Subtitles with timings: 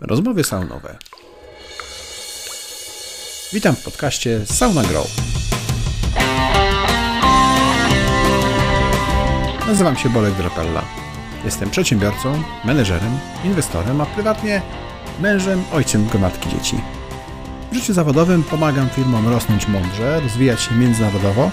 [0.00, 0.96] Rozmowy saunowe.
[3.52, 5.06] Witam w podcaście Sauna Grow.
[9.66, 10.82] Nazywam się Bolek Drapella.
[11.44, 14.62] Jestem przedsiębiorcą, menedżerem, inwestorem, a prywatnie
[15.20, 16.76] mężem, ojcem gromadki dzieci.
[17.72, 21.50] W życiu zawodowym pomagam firmom rosnąć mądrze, rozwijać się międzynarodowo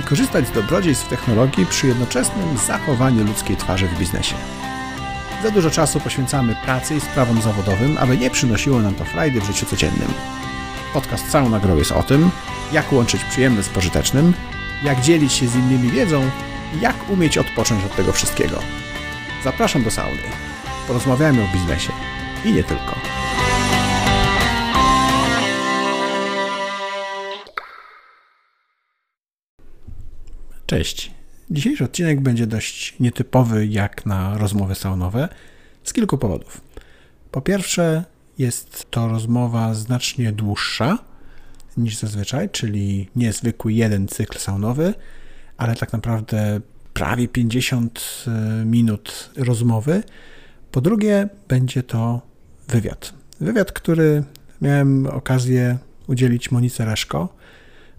[0.00, 4.34] i korzystać z dobrodziejstw technologii przy jednoczesnym zachowaniu ludzkiej twarzy w biznesie.
[5.44, 9.44] Za dużo czasu poświęcamy pracy i sprawom zawodowym, aby nie przynosiło nam to frajdy w
[9.44, 10.08] życiu codziennym.
[10.92, 12.30] Podcast Sauna Grow jest o tym,
[12.72, 14.34] jak łączyć przyjemne z pożytecznym,
[14.82, 16.30] jak dzielić się z innymi wiedzą
[16.76, 18.58] i jak umieć odpocząć od tego wszystkiego.
[19.44, 20.22] Zapraszam do sauny.
[20.86, 21.92] Porozmawiajmy o biznesie
[22.44, 22.94] i nie tylko.
[30.66, 31.23] Cześć.
[31.50, 35.28] Dzisiejszy odcinek będzie dość nietypowy jak na rozmowy saunowe
[35.84, 36.60] z kilku powodów.
[37.30, 38.04] Po pierwsze,
[38.38, 40.98] jest to rozmowa znacznie dłuższa
[41.76, 44.94] niż zazwyczaj, czyli niezwykły jeden cykl saunowy,
[45.56, 46.60] ale tak naprawdę
[46.92, 50.02] prawie 50 e, minut rozmowy.
[50.70, 52.20] Po drugie, będzie to
[52.68, 53.14] wywiad.
[53.40, 54.24] Wywiad, który
[54.60, 57.36] miałem okazję udzielić Monice Reszko,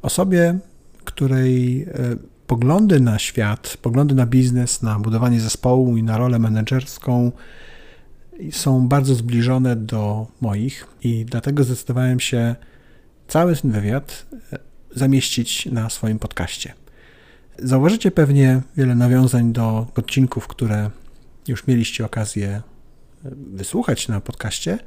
[0.02, 0.60] osobie,
[1.06, 2.16] której e,
[2.48, 7.32] poglądy na świat, poglądy na biznes, na budowanie zespołu i na rolę menedżerską
[8.52, 12.56] są bardzo zbliżone do moich i dlatego zdecydowałem się
[13.28, 14.60] cały ten wywiad e,
[14.96, 16.74] zamieścić na swoim podcaście.
[17.60, 20.90] Zauważycie pewnie wiele nawiązań do odcinków, które
[21.48, 22.62] już mieliście okazję e,
[23.54, 24.80] wysłuchać na podcaście,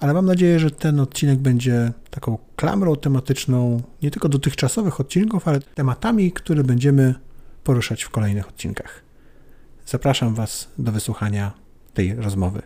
[0.00, 5.60] ale mam nadzieję, że ten odcinek będzie taką klamrą tematyczną nie tylko dotychczasowych odcinków, ale
[5.60, 7.14] tematami, które będziemy
[7.64, 9.02] poruszać w kolejnych odcinkach.
[9.86, 11.52] Zapraszam Was do wysłuchania
[11.94, 12.62] tej rozmowy.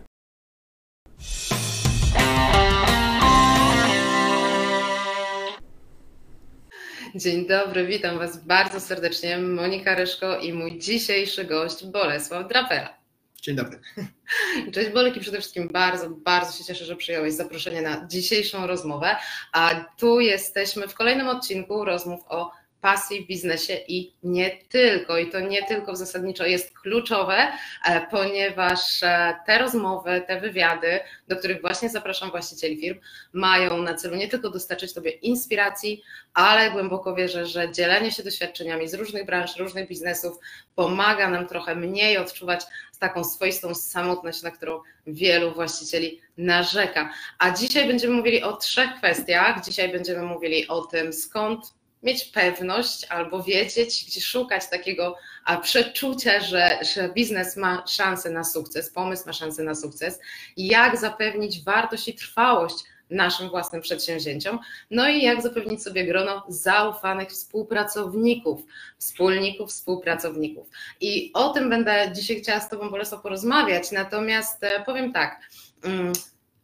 [7.15, 9.37] Dzień dobry, witam Was bardzo serdecznie.
[9.37, 12.98] Monika Ryszko i mój dzisiejszy gość Bolesław Drapera.
[13.41, 13.79] Dzień dobry.
[14.73, 19.15] Cześć Bolek i przede wszystkim bardzo, bardzo się cieszę, że przyjąłeś zaproszenie na dzisiejszą rozmowę.
[19.51, 22.51] A tu jesteśmy w kolejnym odcinku rozmów o
[22.81, 25.17] pasji w biznesie i nie tylko.
[25.17, 27.47] I to nie tylko zasadniczo jest kluczowe,
[27.85, 32.99] e, ponieważ e, te rozmowy, te wywiady, do których właśnie zapraszam właścicieli firm,
[33.33, 36.03] mają na celu nie tylko dostarczyć Tobie inspiracji,
[36.33, 40.39] ale głęboko wierzę, że dzielenie się doświadczeniami z różnych branż, różnych biznesów
[40.75, 42.61] pomaga nam trochę mniej odczuwać
[42.99, 47.13] taką swoistą samotność, na którą wielu właścicieli narzeka.
[47.39, 49.65] A dzisiaj będziemy mówili o trzech kwestiach.
[49.65, 55.15] Dzisiaj będziemy mówili o tym, skąd mieć pewność albo wiedzieć, gdzie szukać takiego
[55.61, 60.19] przeczucia, że, że biznes ma szansę na sukces, pomysł ma szansę na sukces,
[60.57, 64.59] jak zapewnić wartość i trwałość naszym własnym przedsięwzięciom,
[64.91, 68.61] no i jak zapewnić sobie grono zaufanych współpracowników,
[68.97, 70.67] wspólników, współpracowników.
[71.01, 75.41] I o tym będę dzisiaj chciała z Tobą, Bolesław, porozmawiać, natomiast e, powiem tak,
[75.83, 76.13] mm,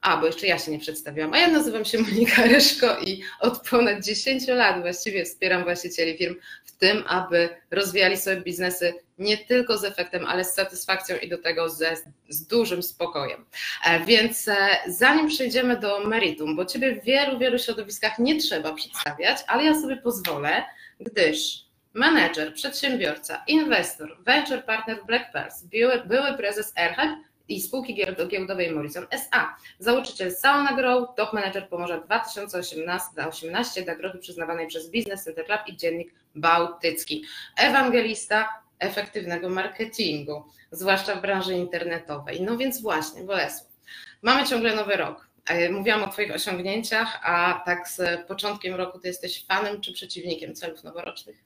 [0.05, 1.33] a, bo jeszcze ja się nie przedstawiłam.
[1.33, 6.35] A ja nazywam się Monika Ryszko i od ponad 10 lat właściwie wspieram właścicieli firm
[6.65, 11.37] w tym, aby rozwijali sobie biznesy nie tylko z efektem, ale z satysfakcją i do
[11.37, 11.97] tego ze,
[12.29, 13.45] z dużym spokojem.
[13.85, 14.55] E, więc e,
[14.87, 19.81] zanim przejdziemy do meritum, bo Ciebie w wielu, wielu środowiskach nie trzeba przedstawiać, ale ja
[19.81, 20.63] sobie pozwolę,
[20.99, 27.17] gdyż menedżer, przedsiębiorca, inwestor, venture partner Black Pearls, były, były prezes Airhack
[27.47, 27.95] i spółki
[28.29, 29.55] giełdowej Morrison SA.
[29.79, 36.13] Założyciel Sauna Grow, top manager Pomorza 2018 nagrody przyznawanej przez Business Center Club i Dziennik
[36.35, 37.23] Bałtycki.
[37.57, 42.41] Ewangelista efektywnego marketingu, zwłaszcza w branży internetowej.
[42.41, 43.71] No więc właśnie, Bolesław,
[44.21, 45.29] mamy ciągle nowy rok.
[45.45, 50.55] E, mówiłam o Twoich osiągnięciach, a tak z początkiem roku Ty jesteś fanem czy przeciwnikiem
[50.55, 51.44] celów noworocznych?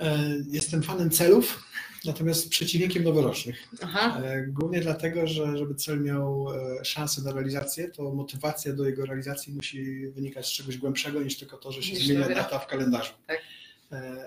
[0.00, 0.18] E,
[0.50, 1.64] jestem fanem celów,
[2.04, 3.68] natomiast przeciwnikiem noworocznych.
[3.82, 4.20] Aha.
[4.24, 6.46] E, głównie dlatego, że żeby cel miał
[6.80, 11.38] e, szansę na realizację, to motywacja do jego realizacji musi wynikać z czegoś głębszego niż
[11.38, 13.12] tylko to, że się niż zmienia data w kalendarzu.
[13.26, 13.40] Tak.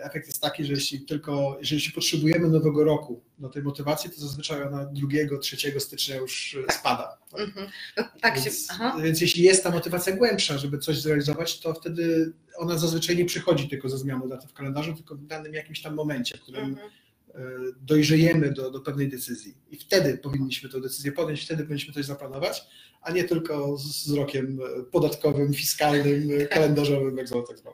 [0.01, 4.63] Efekt jest taki, że jeśli tylko, jeżeli potrzebujemy nowego roku do tej motywacji, to zazwyczaj
[4.63, 7.17] ona 2-3 stycznia już spada.
[7.37, 7.67] Mhm.
[7.97, 12.33] No, tak więc, się, więc jeśli jest ta motywacja głębsza, żeby coś zrealizować, to wtedy
[12.57, 15.95] ona zazwyczaj nie przychodzi tylko ze zmianą daty w kalendarzu, tylko w danym jakimś tam
[15.95, 16.89] momencie, w którym mhm.
[17.35, 17.41] E,
[17.81, 19.57] dojrzejemy do, do pewnej decyzji.
[19.71, 22.67] I wtedy powinniśmy tę decyzję podjąć, wtedy powinniśmy coś zaplanować,
[23.03, 24.59] a nie tylko z wzrokiem
[24.91, 27.73] podatkowym, fiskalnym, kalendarzowym, jak zwał tak zwał.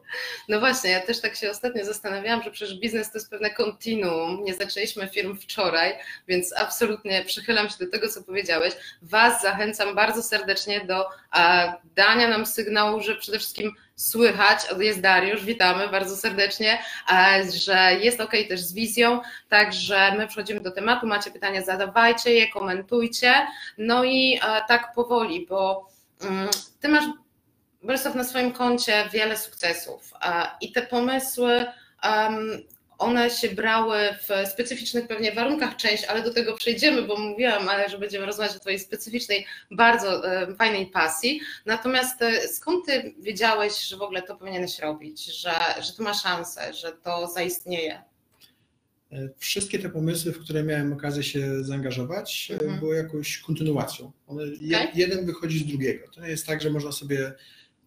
[0.50, 4.44] No właśnie, ja też tak się ostatnio zastanawiałam, że przecież biznes to jest pewne kontinuum.
[4.44, 5.94] Nie zaczęliśmy firm wczoraj,
[6.28, 8.74] więc absolutnie przychylam się do tego, co powiedziałeś.
[9.02, 11.06] Was zachęcam bardzo serdecznie do
[11.96, 16.80] dania nam sygnału, że przede wszystkim słychać, jest Dariusz, witamy bardzo serdecznie,
[17.54, 22.50] że jest ok też z wizją, także my przechodzimy do tematu, macie pytania, zadawajcie je,
[22.50, 23.34] komentujcie,
[23.78, 25.90] no i tak powoli, bo
[26.22, 26.50] mm,
[26.80, 27.06] ty masz
[27.84, 30.14] Bolesław na swoim koncie wiele sukcesów
[30.62, 31.66] i te pomysły
[33.00, 37.90] one się brały w specyficznych pewnie warunkach część, ale do tego przejdziemy, bo mówiłam, ale
[37.90, 41.42] że będziemy rozmawiać o Twojej specyficznej, bardzo e, fajnej pasji.
[41.66, 45.52] Natomiast e, skąd Ty wiedziałeś, że w ogóle to powinieneś robić, że,
[45.82, 48.02] że to ma szansę, że to zaistnieje?
[49.12, 52.80] E, wszystkie te pomysły, w które miałem okazję się zaangażować, mhm.
[52.80, 54.12] były jakąś kontynuacją.
[54.28, 54.88] One, okay.
[54.96, 56.08] Jeden wychodzi z drugiego.
[56.16, 57.34] To nie jest tak, że można sobie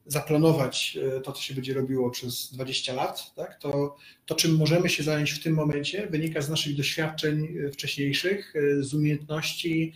[0.06, 3.96] zaplanować e, to, co się będzie robiło przez 20 lat, tak, to,
[4.26, 8.82] to czym możemy się zająć w tym momencie, wynika z naszych doświadczeń e, wcześniejszych, e,
[8.82, 9.92] z umiejętności,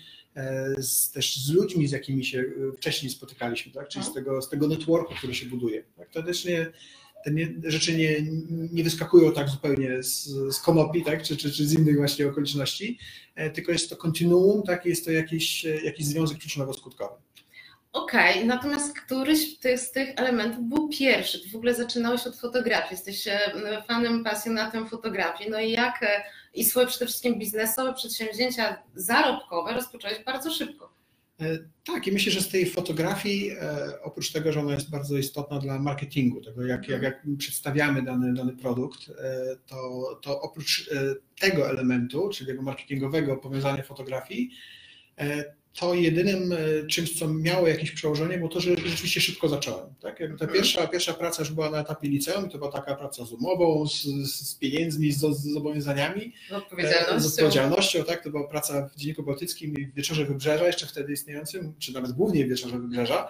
[0.78, 2.44] z, też z ludźmi, z jakimi się
[2.76, 4.24] wcześniej spotykaliśmy, tak, czyli z mhm.
[4.24, 5.84] tego, z tego networku, który się buduje.
[5.96, 6.10] Tak.
[6.10, 6.72] To też nie,
[7.24, 8.16] te nie, rzeczy nie,
[8.72, 10.24] nie wyskakują tak zupełnie z,
[10.54, 12.98] z konopi, tak, czy, czy, czy z innych właśnie okoliczności,
[13.54, 17.25] tylko jest to kontinuum, tak, jest to jakiś, jakiś związek przyczynowo-skutkowy.
[17.96, 21.40] Okej, okay, natomiast któryś z tych elementów był pierwszy?
[21.40, 26.22] Ty w ogóle zaczynałeś od fotografii, jesteś e, fanem, pasjonatem fotografii, no i jak e,
[26.54, 30.92] i swoje przede wszystkim biznesowe przedsięwzięcia zarobkowe rozpocząłeś bardzo szybko.
[31.40, 33.52] E, tak, i myślę, że z tej fotografii,
[34.02, 38.34] oprócz tego, że ona jest bardzo istotna dla marketingu, tego jak, jak, jak przedstawiamy dany,
[38.34, 39.10] dany produkt,
[39.66, 40.90] to, to oprócz
[41.40, 44.50] tego elementu, czyli tego marketingowego powiązania fotografii,
[45.76, 49.94] to jedynym e, czymś, co miało jakieś przełożenie, było to, że rzeczywiście szybko zacząłem.
[50.00, 50.18] Tak?
[50.18, 50.52] Ta mhm.
[50.52, 54.02] pierwsza, pierwsza praca już była na etapie liceum, to była taka praca z umową, z,
[54.32, 57.20] z pieniędzmi, z, z zobowiązaniami, z odpowiedzialnością.
[57.20, 58.04] z odpowiedzialnością.
[58.04, 58.24] Tak?
[58.24, 62.12] To była praca w Dzienniku Bałtyckim i w Wieczorze Wybrzeża, jeszcze wtedy istniejącym, czy nawet
[62.12, 63.28] głównie w Wieczorze Wybrzeża.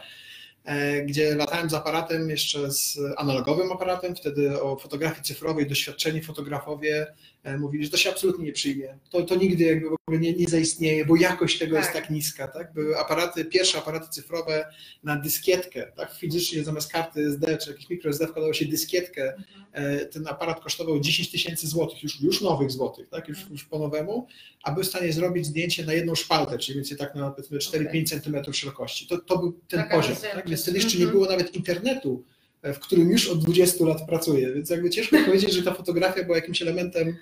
[0.66, 7.06] E, gdzie latałem z aparatem, jeszcze z analogowym aparatem, wtedy o fotografii cyfrowej doświadczeni fotografowie
[7.42, 8.98] e, mówili, że to się absolutnie nie przyjmie.
[9.10, 11.84] To, to nigdy jakby w ogóle nie, nie zaistnieje, bo jakość tego tak.
[11.84, 12.48] jest tak niska.
[12.48, 12.72] Tak?
[12.72, 14.66] Były aparaty, pierwsze aparaty cyfrowe
[15.02, 16.14] na dyskietkę, tak?
[16.14, 19.34] fizycznie zamiast karty SD czy jakiś mikro SD wkładało się dyskietkę.
[19.34, 19.66] Mhm.
[19.72, 23.28] E, ten aparat kosztował 10 tysięcy złotych, już, już nowych złotych, tak?
[23.28, 24.26] już, już po nowemu,
[24.62, 27.88] a był w stanie zrobić zdjęcie na jedną szpaltę, czyli więcej tak na powiedzmy 4-5
[27.88, 28.04] okay.
[28.04, 29.06] centymetrów szerokości.
[29.06, 30.16] To, to był ten Taka poziom.
[30.16, 30.48] Tak?
[30.56, 31.18] Więc wtedy jeszcze nie mhm.
[31.18, 32.24] było nawet internetu,
[32.62, 36.24] e, w którym już od 20 lat pracuję, więc jakby ciężko powiedzieć, że ta fotografia
[36.24, 37.16] była jakimś elementem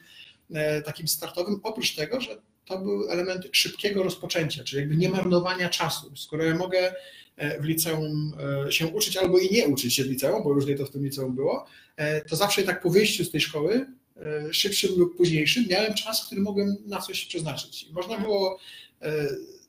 [0.55, 5.69] e, takim startowym, oprócz tego, że to był element szybkiego rozpoczęcia, czyli jakby nie marnowania
[5.69, 6.17] czasu.
[6.17, 6.95] Skoro ja mogę
[7.37, 8.33] e, w liceum
[8.71, 11.35] się uczyć albo i nie uczyć się w liceum, bo różnie to w tym liceum
[11.35, 11.67] było,
[12.29, 13.87] to zawsze tak po wyjściu z tej szkoły,
[14.51, 17.89] szybszym lub późniejszym, miałem czas, który mogłem na coś przeznaczyć.
[17.93, 18.59] Można było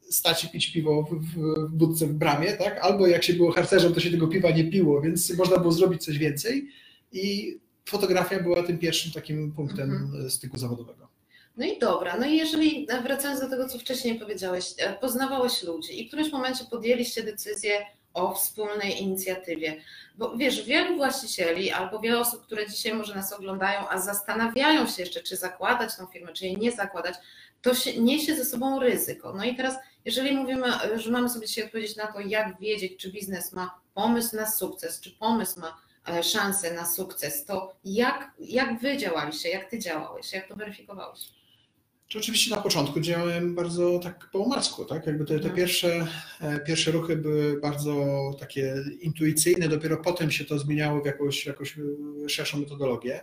[0.09, 2.79] stać i pić piwo w, w budce w bramie, tak?
[2.81, 6.03] albo jak się było harcerzem, to się tego piwa nie piło, więc można było zrobić
[6.03, 6.67] coś więcej
[7.11, 10.29] i fotografia była tym pierwszym takim punktem mhm.
[10.29, 11.07] styku zawodowego.
[11.57, 16.01] No i dobra, no i jeżeli wracając do tego, co wcześniej powiedziałeś, e, poznawałeś ludzi
[16.01, 17.71] i w którymś momencie podjęliście decyzję
[18.15, 19.81] o wspólnej inicjatywie.
[20.15, 25.01] Bo wiesz, wielu właścicieli albo wiele osób, które dzisiaj może nas oglądają, a zastanawiają się
[25.01, 27.15] jeszcze, czy zakładać tą firmę, czy jej nie zakładać,
[27.62, 29.33] to się, niesie ze sobą ryzyko.
[29.33, 29.75] No i teraz,
[30.06, 34.36] jeżeli mówimy, że mamy sobie dzisiaj odpowiedzieć na to, jak wiedzieć, czy biznes ma pomysł
[34.36, 35.77] na sukces, czy pomysł ma
[36.10, 41.19] e, szansę na sukces, to jak, jak wy działaliście, jak ty działałeś, jak to weryfikowałeś?
[42.07, 44.50] Czy oczywiście na początku działałem bardzo tak po
[44.89, 45.07] tak?
[45.07, 45.55] Jakby te, te mhm.
[45.55, 46.07] pierwsze,
[46.41, 48.05] e, pierwsze ruchy były bardzo
[48.39, 51.75] takie intuicyjne, dopiero potem się to zmieniało w jakąś, jakąś
[52.27, 53.21] szerszą metodologię.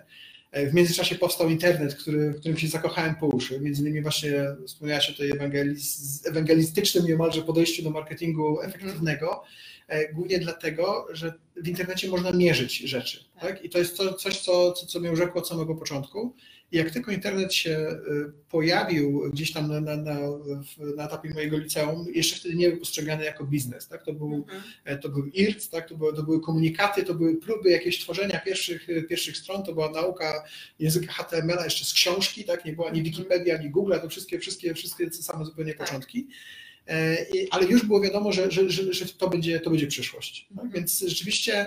[0.52, 3.60] E, w międzyczasie powstał internet, który, w którym się zakochałem po uszy.
[3.60, 4.32] Między innymi właśnie
[4.66, 9.42] wspomniałaś o tej ewangeliz, ewangelistycznym niemalże podejściu do marketingu efektywnego,
[9.88, 13.24] e, głównie dlatego, że w internecie można mierzyć rzeczy.
[13.40, 13.64] Tak?
[13.64, 16.36] I to jest to, coś, co, co, co mnie urzekło od samego początku.
[16.72, 20.18] I jak tylko internet się y, pojawił gdzieś tam na, na, na,
[20.96, 23.88] na etapie mojego liceum, jeszcze wtedy nie był postrzegany jako biznes.
[23.88, 24.04] Tak?
[24.04, 24.62] To, był, mhm.
[24.84, 25.88] E, to był IRT, tak?
[25.88, 29.90] to, były, to były komunikaty, to były próby jakieś tworzenia pierwszych, pierwszych stron, to była
[29.90, 30.44] nauka
[30.78, 32.64] języka HTML-a jeszcze z książki, tak?
[32.64, 33.14] nie była ani mhm.
[33.14, 35.86] Wikipedia, ani Google, to wszystkie, wszystkie, wszystkie same zupełnie tak.
[35.86, 36.28] początki.
[37.50, 40.48] Ale już było wiadomo, że, że, że, że to, będzie, to będzie przyszłość.
[40.56, 40.72] Tak?
[40.72, 41.66] Więc rzeczywiście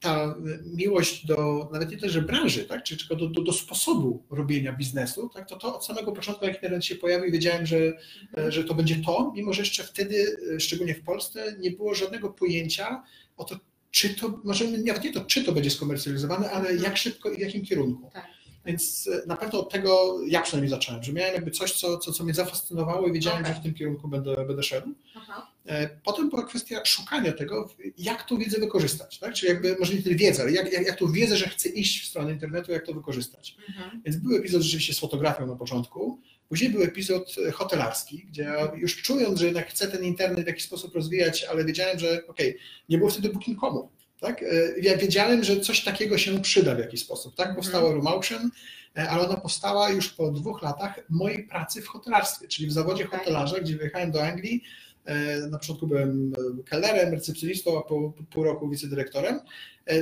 [0.00, 4.72] ta miłość do nawet nie tyle, branży, tak, czy tylko do, do, do, sposobu robienia
[4.72, 8.52] biznesu, tak, to to od samego początku, jak internet się pojawił, wiedziałem, że, mhm.
[8.52, 13.02] że to będzie to, mimo że jeszcze wtedy, szczególnie w Polsce, nie było żadnego pojęcia
[13.36, 13.56] o to,
[13.90, 16.82] czy to, może nawet nie to, czy to będzie skomercjalizowane, ale mhm.
[16.82, 18.10] jak szybko i w jakim kierunku.
[18.12, 18.35] Tak.
[18.66, 22.12] Więc e, na pewno od tego ja przynajmniej zacząłem, że miałem jakby coś, co, co,
[22.12, 23.54] co mnie zafascynowało i wiedziałem, okay.
[23.54, 24.88] że w tym kierunku będę, będę szedł.
[25.14, 25.52] Aha.
[25.66, 29.18] E, potem była kwestia szukania tego, jak tą wiedzę wykorzystać.
[29.18, 29.34] Tak?
[29.34, 32.04] Czyli jakby, może nie tyle wiedzę, ale jak, jak, jak tą wiedzę, że chcę iść
[32.04, 33.56] w stronę internetu, jak to wykorzystać.
[33.68, 34.02] Mhm.
[34.04, 39.38] Więc był epizod rzeczywiście z fotografią na początku, Później był epizod hotelarski, gdzie już czując,
[39.38, 42.98] że jednak chcę ten internet w jakiś sposób rozwijać, ale wiedziałem, że okej, okay, nie
[42.98, 43.88] było wtedy booking.comu.
[44.20, 44.42] Tak?
[44.42, 44.46] E,
[44.82, 47.34] ja wiedziałem, że coś takiego się przyda w jakiś sposób.
[47.34, 47.46] Tak?
[47.46, 47.62] Mhm.
[47.62, 48.50] Powstało Room Auction,
[48.96, 53.04] e, ale ona powstała już po dwóch latach mojej pracy w hotelarstwie, czyli w zawodzie
[53.04, 54.62] hotelarza, gdzie wyjechałem do Anglii.
[55.04, 56.32] E, na początku byłem
[56.66, 59.40] kelnerem, recepcjonistą, a po pół roku wicedyrektorem,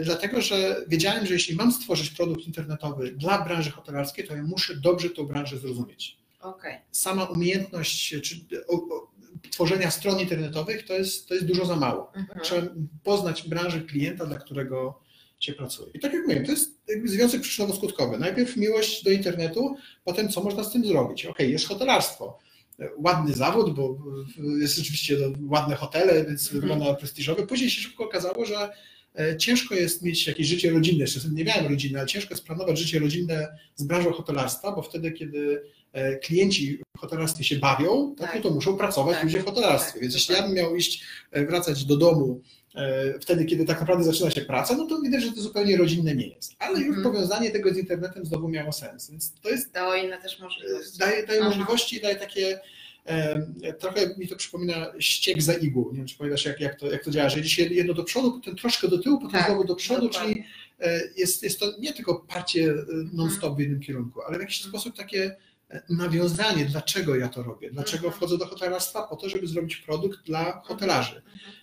[0.02, 4.76] dlatego że wiedziałem, że jeśli mam stworzyć produkt internetowy dla branży hotelarskiej, to ja muszę
[4.76, 6.16] dobrze tę branżę zrozumieć.
[6.40, 6.80] Okay.
[6.90, 8.36] Sama umiejętność, czy
[9.50, 12.12] tworzenia stron internetowych to jest, to jest dużo za mało.
[12.14, 12.40] Mhm.
[12.40, 12.66] Trzeba
[13.02, 15.04] poznać branżę klienta, dla którego
[15.40, 15.90] się pracuje.
[15.94, 18.18] I tak jak mówię, to jest związek przyczynowo-skutkowy.
[18.18, 21.26] Najpierw miłość do internetu, potem co można z tym zrobić.
[21.26, 22.38] Ok, jest hotelarstwo.
[22.98, 23.98] Ładny zawód, bo
[24.60, 25.16] jest oczywiście
[25.48, 26.60] ładne hotele, więc mhm.
[26.60, 27.46] wygląda prestiżowo.
[27.46, 28.70] Później się szybko okazało, że
[29.18, 31.00] e, ciężko jest mieć jakieś życie rodzinne.
[31.00, 35.12] Jeszcze nie miałem rodziny, ale ciężko jest planować życie rodzinne z branżą hotelarstwa, bo wtedy,
[35.12, 35.62] kiedy
[36.22, 38.36] klienci w hotelarstwie się bawią, tak, tak.
[38.36, 39.92] No to muszą pracować tak, ludzie w hotelarstwie.
[39.92, 42.40] Tak, Więc jeśli ja bym miał iść, e, wracać do domu
[42.74, 46.14] e, wtedy, kiedy tak naprawdę zaczyna się praca, no to widać, że to zupełnie rodzinne
[46.14, 46.52] nie jest.
[46.58, 47.02] Ale już mm.
[47.02, 49.10] powiązanie tego z internetem znowu miało sens.
[49.10, 49.72] Więc to jest.
[49.72, 50.98] Dało inne też możliwości.
[50.98, 52.60] Daje, daje możliwości, daje takie.
[53.78, 55.90] Trochę mi to przypomina ściek za igłą.
[55.90, 58.32] Nie wiem, czy pamiętasz, jak, jak, to, jak to działa, że jeśli jedno do przodu,
[58.32, 60.34] potem troszkę do tyłu, potem tak, znowu do przodu, dokładnie.
[60.34, 60.46] czyli
[61.16, 62.74] jest, jest to nie tylko parcie
[63.12, 64.70] non-stop w jednym kierunku, ale w jakiś mm.
[64.70, 65.36] sposób takie
[65.88, 68.14] nawiązanie, dlaczego ja to robię, dlaczego mhm.
[68.14, 71.22] wchodzę do hotelarstwa, po to, żeby zrobić produkt dla hotelarzy.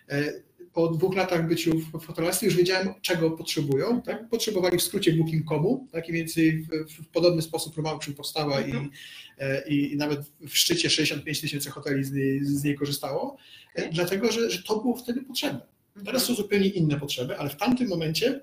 [0.09, 0.23] Mhm.
[0.27, 4.01] E, po dwóch latach byciu w hotelarstwie już wiedziałem, czego potrzebują.
[4.01, 4.29] Tak?
[4.29, 6.09] Potrzebowali w skrócie booking.comu, tak?
[6.09, 8.89] i więcej w, w, podobny sposób Promotion powstała mhm.
[9.37, 13.37] e, i, i, nawet w szczycie 65 tysięcy hoteli z niej, z niej korzystało,
[13.73, 13.85] okay.
[13.85, 15.61] E, dlatego że, że to było wtedy potrzebne.
[16.05, 18.41] Teraz są zupełnie inne potrzeby, ale w tamtym momencie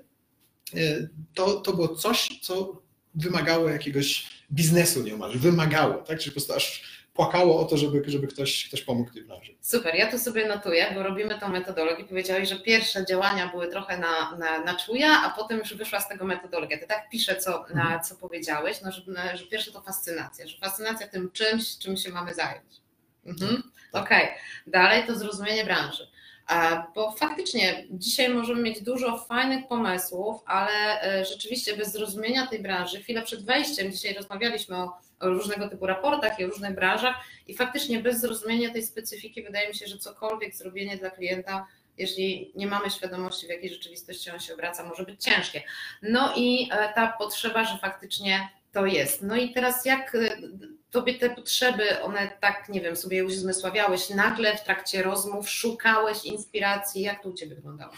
[1.33, 2.81] to, to było coś, co
[3.15, 6.19] wymagało jakiegoś biznesu nieomal, wymagało, tak?
[6.19, 9.55] Czyli po prostu aż płakało o to, żeby, żeby ktoś, ktoś pomógł tej branży.
[9.61, 12.03] Super, ja to sobie notuję, bo robimy tą metodologię.
[12.03, 16.07] Powiedziałeś, że pierwsze działania były trochę na, na, na czuja, a potem już wyszła z
[16.07, 16.77] tego metodologia.
[16.77, 18.03] Ty tak piszę, co, na mhm.
[18.03, 19.01] co powiedziałeś, no, że,
[19.37, 22.81] że pierwsze to fascynacja, że fascynacja tym czymś, czym się mamy zająć.
[23.25, 23.55] Mhm.
[23.55, 24.03] Tak, tak.
[24.03, 24.37] Okej, okay.
[24.67, 26.07] dalej to zrozumienie branży.
[26.95, 33.01] Bo faktycznie dzisiaj możemy mieć dużo fajnych pomysłów, ale e, rzeczywiście bez zrozumienia tej branży,
[33.01, 37.15] chwilę przed wejściem, dzisiaj rozmawialiśmy o, różnego typu raportach i o różnych branżach
[37.47, 42.51] i faktycznie bez zrozumienia tej specyfiki wydaje mi się, że cokolwiek zrobienie dla klienta jeśli
[42.55, 45.63] nie mamy świadomości, w jakiej rzeczywistości on się obraca, może być ciężkie.
[46.01, 49.21] No i e, ta potrzeba, że faktycznie to jest.
[49.21, 50.37] No i teraz jak e,
[50.91, 56.25] tobie te potrzeby, one tak, nie wiem, sobie już zmysławiałeś nagle w trakcie rozmów, szukałeś
[56.25, 57.93] inspiracji, jak to u ciebie wyglądało?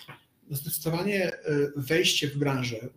[0.50, 1.40] Zdecydowanie e,
[1.76, 2.90] wejście w branżę, e,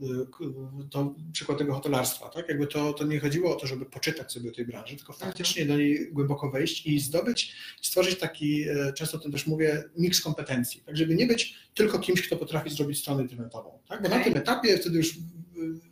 [0.90, 2.48] to przykład tego hotelarstwa, tak?
[2.48, 5.62] Jakby to, to nie chodziło o to, żeby poczytać sobie o tej branży, tylko faktycznie
[5.62, 5.78] mhm.
[5.78, 8.64] do niej głęboko wejść i zdobyć, stworzyć taki,
[8.94, 10.96] często o tym też mówię, miks kompetencji, tak?
[10.96, 14.02] Żeby nie być tylko kimś, kto potrafi zrobić stronę internetową, tak?
[14.02, 14.18] Bo okay.
[14.18, 15.14] na tym etapie wtedy już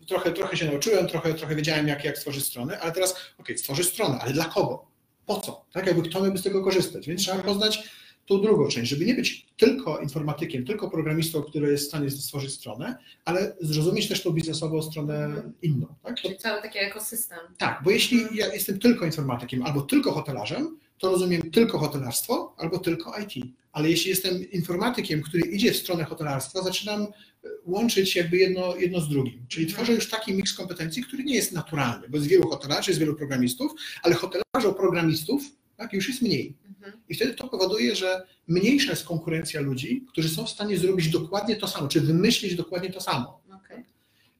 [0.09, 3.88] trochę, trochę się nauczyłem, trochę, trochę wiedziałem, jak, jak stworzyć stronę, ale teraz, ok, stworzyć
[3.88, 4.87] stronę, ale dla kogo?
[5.26, 5.64] Po co?
[5.73, 7.07] Tak, jakby kto miałby z tego korzystać?
[7.07, 7.88] Więc trzeba poznać
[8.26, 12.52] tą drugą część, żeby nie być tylko informatykiem, tylko programistą, który jest w stanie stworzyć
[12.52, 15.52] stronę, ale zrozumieć też tą biznesową stronę mhm.
[15.62, 15.87] inną.
[16.02, 16.21] Tak?
[16.21, 17.38] Czyli cały taki ekosystem.
[17.59, 22.78] Tak, bo jeśli ja jestem tylko informatykiem albo tylko hotelarzem, to rozumiem tylko hotelarstwo albo
[22.78, 23.44] tylko IT.
[23.73, 27.06] Ale jeśli jestem informatykiem, który idzie w stronę hotelarstwa, zaczynam
[27.64, 29.47] łączyć jakby jedno, jedno z drugim.
[29.49, 29.76] Czyli mhm.
[29.76, 33.14] tworzę już taki miks kompetencji, który nie jest naturalny, bo jest wielu hotelarzy, jest wielu
[33.14, 35.42] programistów, ale hotelarzy programistów
[35.76, 36.56] tak, już jest mniej.
[36.68, 36.92] Mhm.
[37.09, 41.56] I wtedy to powoduje, że mniejsza jest konkurencja ludzi, którzy są w stanie zrobić dokładnie
[41.56, 43.41] to samo, czy wymyślić dokładnie to samo.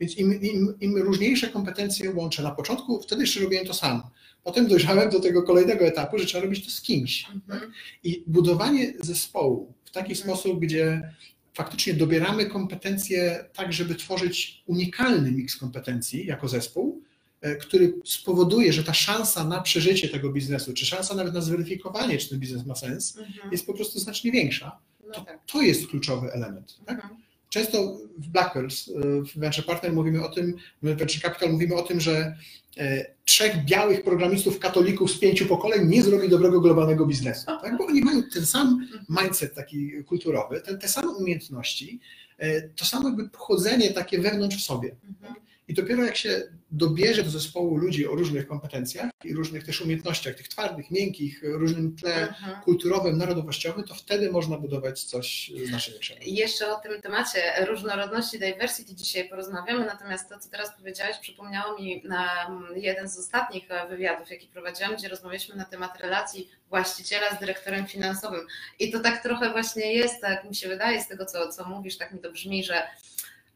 [0.02, 4.11] Więc im, im, im różniejsze kompetencje łączę na początku, wtedy jeszcze robiłem to samo.
[4.44, 7.26] Potem dojrzałem do tego kolejnego etapu, że trzeba robić to z kimś.
[7.35, 7.61] Mhm.
[7.61, 7.71] Tak?
[8.04, 10.28] I budowanie zespołu w taki mhm.
[10.28, 11.12] sposób, gdzie
[11.54, 17.02] faktycznie dobieramy kompetencje tak, żeby tworzyć unikalny miks kompetencji jako zespół,
[17.40, 22.18] e, który spowoduje, że ta szansa na przeżycie tego biznesu, czy szansa nawet na zweryfikowanie,
[22.18, 23.52] czy ten biznes ma sens, mhm.
[23.52, 24.78] jest po prostu znacznie większa.
[25.06, 25.38] No to, tak.
[25.47, 26.78] to jest kluczowy element.
[26.87, 27.09] Tak?
[27.52, 28.92] Często w Blackbirds, e,
[29.23, 32.37] w Venture Partner mówimy o tym, w Venture Capital mówimy o tym, że
[32.76, 37.76] e, trzech białych programistów katolików z pięciu pokoleń nie zrobi dobrego globalnego biznesu, tak?
[37.78, 42.00] bo oni mają ten sam mindset taki kulturowy, ten, te same umiejętności,
[42.38, 44.97] e, to samo jakby pochodzenie takie wewnątrz w sobie.
[45.23, 45.41] Tak?
[45.69, 50.35] I dopiero jak się dobierze do zespołu ludzi o różnych kompetencjach i różnych też umiejętnościach,
[50.35, 52.62] tych twardych, miękkich, różnym tle mhm.
[52.62, 56.21] kulturowym, narodowościowym, to wtedy można budować coś znacznie większego.
[56.26, 62.02] Jeszcze o tym temacie różnorodności, diversity dzisiaj porozmawiamy, natomiast to, co teraz powiedziałeś, przypomniało mi
[62.04, 62.28] na
[62.76, 68.47] jeden z ostatnich wywiadów, jaki prowadziłam, gdzie rozmawialiśmy na temat relacji właściciela z dyrektorem finansowym.
[68.78, 71.99] I to tak trochę właśnie jest, tak mi się wydaje z tego, co, co mówisz,
[71.99, 72.83] tak mi to brzmi, że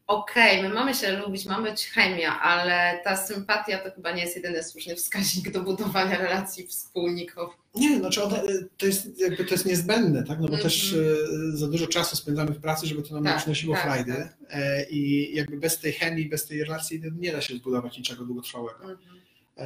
[0.07, 4.21] okej, okay, my mamy się lubić, mamy być chemia, ale ta sympatia to chyba nie
[4.21, 7.57] jest jedyny słuszny wskaźnik do budowania relacji wspólników.
[7.75, 8.35] Nie, znaczy ona,
[8.77, 10.39] to, jest, jakby to jest niezbędne, tak?
[10.39, 10.63] no bo mm -hmm.
[10.63, 14.13] też e, za dużo czasu spędzamy w pracy, żeby to nam tak, przynosiło tak, frajdy
[14.13, 14.35] tak.
[14.49, 18.83] E, i jakby bez tej chemii, bez tej relacji nie da się zbudować niczego długotrwałego.
[18.83, 19.16] Mm -hmm.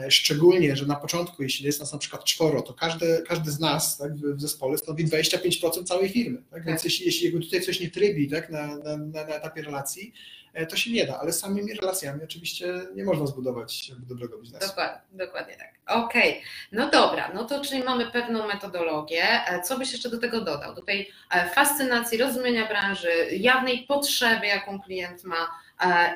[0.10, 3.98] Szczególnie, że na początku, jeśli jest nas na przykład czworo, to każdy, każdy z nas
[3.98, 6.38] tak, w, zespole stanowi 25% całej firmy.
[6.38, 6.50] Tak?
[6.50, 6.66] tak?
[6.66, 10.14] Więc jeśli, jeśli tutaj coś nie trybi tak, na, na, na etapie relacji,
[10.54, 14.68] e, to się nie da, ale samymi relacjami oczywiście nie można zbudować dobrego biznesu.
[14.68, 15.74] Dokładnie, dokładnie tak.
[15.88, 16.42] Okej, okay.
[16.72, 19.24] no dobra, no to czyli mamy pewną metodologię.
[19.24, 20.76] E, co byś jeszcze do tego dodał?
[20.76, 21.12] Do tej
[21.56, 25.48] fascynacji, rozumienia branży, jawnej potrzeby, jaką klient ma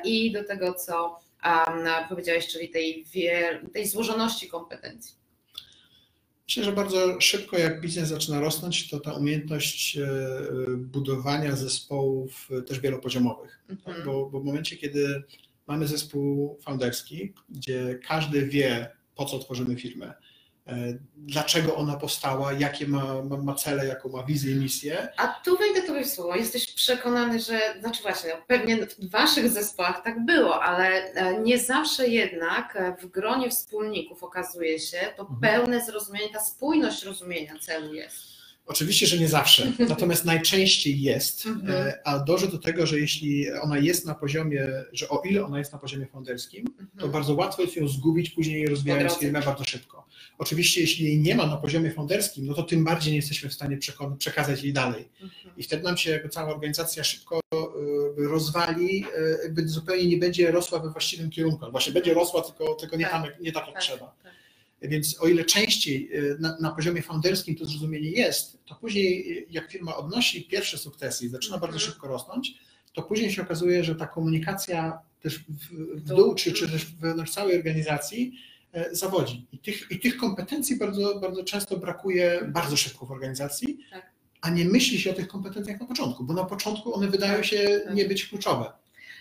[0.04, 1.25] i do tego, co
[2.08, 3.04] powiedziałeś, czyli tej,
[3.72, 5.16] tej złożoności kompetencji?
[6.48, 10.08] Myślę, że bardzo szybko, jak biznes zaczyna rosnąć, to ta umiejętność e,
[10.76, 13.64] budowania zespołów e, też wielopoziomowych.
[13.68, 14.04] Mhm.
[14.04, 15.22] Bo, bo w momencie, kiedy
[15.66, 20.14] mamy zespół founderski, gdzie każdy wie, po co tworzymy firmę,
[21.16, 25.08] dlaczego ona powstała, jakie ma, ma, ma cele, jaką ma wizję, misję.
[25.16, 26.36] A tu wejdę tobie w słowo.
[26.36, 31.58] Jesteś przekonany, że, znaczy właśnie, no, pewnie w waszych zespołach tak było, ale e, nie
[31.58, 35.40] zawsze jednak w gronie wspólników okazuje się to mhm.
[35.40, 38.35] pełne zrozumienie, ta spójność rozumienia celu jest.
[38.66, 41.88] Oczywiście, że nie zawsze, natomiast najczęściej jest, mhm.
[41.88, 45.58] e, a dążę do tego, że jeśli ona jest na poziomie, że o ile ona
[45.58, 47.12] jest na poziomie founderskim, to mhm.
[47.12, 50.06] bardzo łatwo jest ją zgubić później rozwijając firmę bardzo szybko.
[50.38, 53.54] Oczywiście, jeśli jej nie ma na poziomie founderskim, no to tym bardziej nie jesteśmy w
[53.54, 53.78] stanie
[54.18, 55.08] przekazać jej dalej.
[55.22, 55.56] Mhm.
[55.56, 57.58] I wtedy nam się jakby cała organizacja szybko e,
[58.16, 61.70] rozwali, e, jakby zupełnie nie będzie rosła we właściwym kierunku.
[61.70, 63.12] Właśnie będzie rosła, tylko, tylko nie, tak.
[63.12, 64.14] tam, nie tak jak tak, trzeba.
[64.80, 64.90] Tak.
[64.90, 69.46] Więc o ile częściej y, na, na, poziomie founderskim to zrozumienie jest, to później y,
[69.50, 71.92] jak firma odnosi pierwsze sukcesy i zaczyna bardzo mhm.
[71.92, 72.54] szybko rosnąć,
[72.92, 75.44] to później się okazuje, że ta komunikacja też w,
[75.94, 78.32] w dół, czy, czy też wewnątrz całej organizacji
[78.72, 79.46] e, zawodzi.
[79.52, 84.10] I tych, i tych kompetencji bardzo, bardzo często brakuje bardzo szybko w organizacji, tak.
[84.40, 87.80] a nie myśli się o tych kompetencjach na początku, bo na początku one wydają się
[87.84, 87.94] tak.
[87.94, 88.72] nie być kluczowe.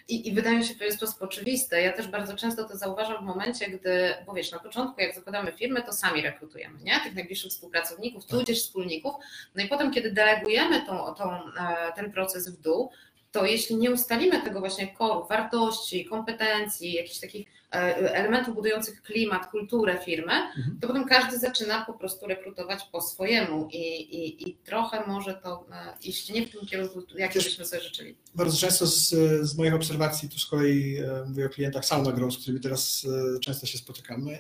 [0.07, 1.81] I, I wydaje mi się, to jest sposób oczywiste.
[1.81, 5.51] Ja też bardzo często to zauważam w momencie, gdy, bo wiesz, na początku jak zakładamy
[5.51, 6.99] firmę, to sami rekrutujemy, nie?
[6.99, 8.39] Tych najbliższych współpracowników, tak.
[8.39, 9.15] tudzież wspólników.
[9.55, 12.91] No i potem, kiedy delegujemy tą, tą, e, ten proces w dół,
[13.31, 19.99] to jeśli nie ustalimy tego właśnie koru, wartości, kompetencji, jakichś takich elementów budujących klimat, kulturę
[20.05, 20.77] firmy, mhm.
[20.81, 25.65] to potem każdy zaczyna po prostu rekrutować po swojemu i, i, i trochę może to
[25.71, 28.15] e, iść nie w tym kierunku, jak byśmy sobie życzyli.
[28.35, 29.09] Bardzo często z,
[29.41, 33.07] z moich obserwacji, tu z kolei e, mówię o klientach Sauna Grow, z którymi teraz
[33.41, 34.39] często się spotykamy,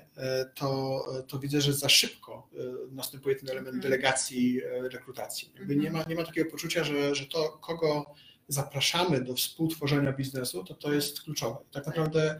[0.55, 2.49] to, to widzę, że za szybko
[2.91, 3.81] następuje ten element mhm.
[3.81, 4.61] delegacji
[4.91, 5.51] rekrutacji.
[5.55, 8.15] Jakby nie, ma, nie ma takiego poczucia, że, że to, kogo
[8.47, 11.57] zapraszamy do współtworzenia biznesu, to to jest kluczowe.
[11.71, 12.39] Tak naprawdę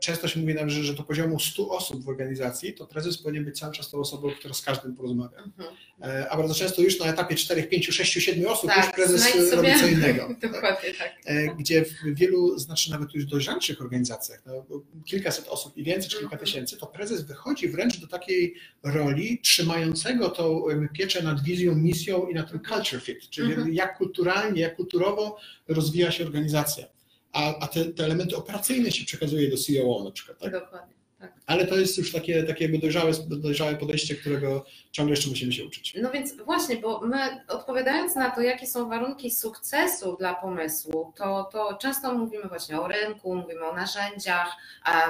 [0.00, 3.44] często się mówi nam, że, że do poziomu 100 osób w organizacji, to prezes powinien
[3.44, 5.38] być cały czas tą osobą, która z każdym porozmawia.
[5.38, 5.76] Mhm.
[6.02, 9.52] E, a bardzo często już na etapie 4, 5, 6, 7 osób tak, już prezes
[9.52, 10.28] robi co innego.
[10.52, 11.12] Dokładnie tak.
[11.24, 14.66] E, gdzie w wielu, znaczy nawet już dojrzalszych organizacjach, no,
[15.04, 16.46] kilkaset osób i więcej, czy kilka mhm.
[16.46, 22.34] tysięcy, to prezes wychodzi wręcz do takiej roli trzymającego tą pieczę nad wizją, misją i
[22.34, 23.74] na tym culture fit, czyli mhm.
[23.74, 25.36] jak kulturalnie, jak kulturowo
[25.68, 26.86] rozwija się organizacja
[27.32, 30.38] a, a te, te, elementy operacyjne się przekazuje do CEO na przykład.
[30.38, 30.52] Tak?
[30.52, 30.94] Dokładnie.
[31.22, 31.32] Tak.
[31.46, 35.94] Ale to jest już takie, takie dojrzałe, dojrzałe podejście, którego ciągle jeszcze musimy się uczyć.
[36.02, 41.48] No więc właśnie, bo my odpowiadając na to, jakie są warunki sukcesu dla pomysłu, to,
[41.52, 44.56] to często mówimy właśnie o rynku, mówimy o narzędziach,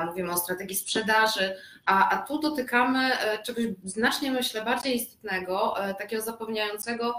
[0.07, 1.57] mówimy o strategii sprzedaży,
[1.87, 7.15] a, a tu dotykamy e, czegoś znacznie, myślę, bardziej istotnego, e, takiego zapewniającego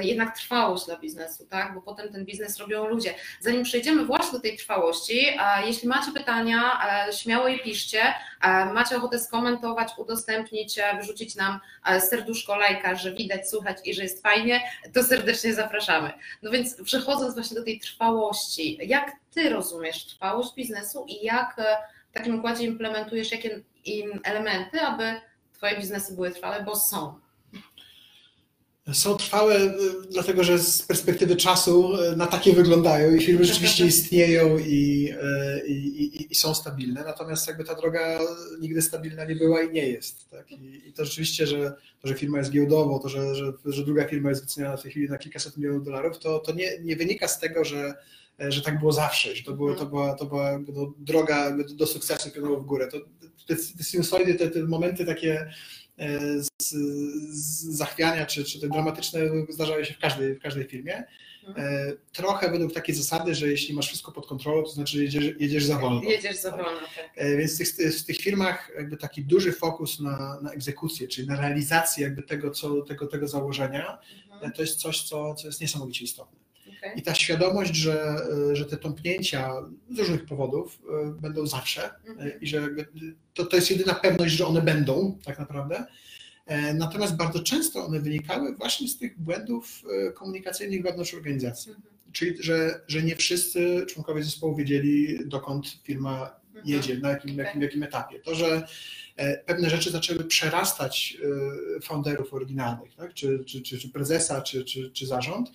[0.00, 1.74] jednak trwałość dla biznesu, tak?
[1.74, 3.14] Bo potem ten biznes robią ludzie.
[3.40, 5.26] Zanim przejdziemy właśnie do tej trwałości,
[5.64, 6.80] jeśli macie pytania,
[7.12, 8.00] śmiało je piszcie.
[8.74, 11.60] Macie ochotę skomentować, udostępnić, wyrzucić nam
[12.00, 14.60] serduszko, lajka, że widać, słuchać i że jest fajnie,
[14.94, 16.10] to serdecznie zapraszamy.
[16.42, 21.60] No więc przechodząc właśnie do tej trwałości, jak ty rozumiesz trwałość biznesu i jak
[22.10, 23.60] w takim układzie implementujesz jakie
[24.24, 25.20] elementy, aby
[25.52, 27.20] Twoje biznesy były trwałe, bo są.
[28.92, 29.72] Są trwałe, y,
[30.10, 35.10] dlatego że z perspektywy czasu y, na takie wyglądają i firmy rzeczywiście istnieją i,
[35.62, 38.18] y, i, i, i, są stabilne, natomiast jakby ta droga
[38.60, 40.30] nigdy stabilna nie była i nie jest.
[40.30, 40.52] Tak?
[40.52, 44.28] I, to rzeczywiście, że to, że firma jest giełdowo, to, że, że, że druga firma
[44.28, 47.40] jest wyceniana w tej chwili na kilkaset milionów dolarów, to, to nie, nie wynika z
[47.40, 47.94] tego, że
[48.48, 52.30] że tak było zawsze, że to, było, to była, to była no, droga do sukcesu
[52.30, 52.88] płynęła w górę.
[52.88, 52.98] To,
[53.46, 55.50] te, te sinusoidy, te, te momenty takie
[56.38, 56.70] z,
[57.30, 61.04] z zachwiania, czy, czy te dramatyczne zdarzały się w każdej, w każdej firmie.
[61.48, 61.66] Mhm.
[61.66, 65.64] E, trochę według takiej zasady, że jeśli masz wszystko pod kontrolą, to znaczy jedziesz, jedziesz
[65.64, 66.02] za wolno.
[66.02, 67.10] Jedziesz za wolno, tak.
[67.16, 71.28] E, więc w tych, w tych firmach jakby taki duży fokus na, na egzekucję, czyli
[71.28, 73.98] na realizację jakby tego, co, tego, tego założenia,
[74.32, 74.52] mhm.
[74.52, 76.38] to jest coś, co, co jest niesamowicie istotne.
[76.78, 76.92] Okay.
[76.96, 78.16] I ta świadomość, że,
[78.52, 79.52] że te tąpnięcia
[79.90, 82.30] z różnych powodów e, będą zawsze mm-hmm.
[82.40, 82.68] i że
[83.34, 85.84] to, to jest jedyna pewność, że one będą tak naprawdę.
[86.46, 89.82] E, natomiast bardzo często one wynikały właśnie z tych błędów
[90.14, 91.72] komunikacyjnych wewnątrz organizacji.
[91.72, 92.12] Mm-hmm.
[92.12, 96.66] Czyli, że, że nie wszyscy członkowie zespołu wiedzieli, dokąd firma mhm.
[96.66, 98.18] jedzie, na jakim, jakim, jakim etapie.
[98.18, 98.66] To, że
[99.46, 101.18] pewne rzeczy zaczęły przerastać
[101.82, 103.14] founderów oryginalnych, tak?
[103.14, 105.50] czy, czy, czy, czy prezesa, czy, czy, czy zarząd,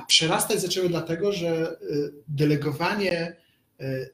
[0.00, 3.36] a przerastać zaczęły dlatego, że y, delegowanie
[3.80, 4.10] y,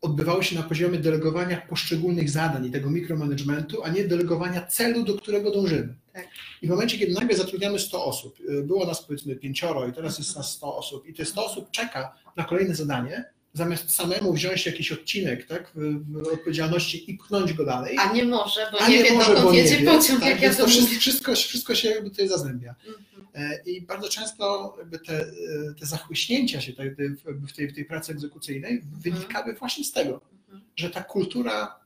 [0.00, 5.14] odbywało się na poziomie delegowania poszczególnych zadań i tego mikromanagementu, a nie delegowania celu, do
[5.14, 5.94] którego dążymy.
[6.12, 6.26] Tak.
[6.62, 10.18] I w momencie, kiedy nagle zatrudniamy 100 osób, y, było nas powiedzmy pięcioro i teraz
[10.18, 14.66] jest nas 100 osób i te 100 osób czeka na kolejne zadanie, zamiast samemu wziąć
[14.66, 17.96] jakiś odcinek tak, w, odpowiedzialności i pchnąć go dalej.
[17.98, 20.66] A nie może, bo nie, nie wie, może, dokąd jedzie pociąg, tak, jak ja to,
[20.66, 22.74] wszystko, wszystko, wszystko się jakby tutaj zazębia.
[22.86, 23.04] Mhm.
[23.34, 25.26] E, I bardzo często jakby te, e,
[25.80, 26.76] te zachłyśnięcia się w
[27.56, 29.00] tej, w tej pracy egzekucyjnej mhm.
[29.02, 30.62] wynikały właśnie z tego, mhm.
[30.76, 31.80] że ta kultura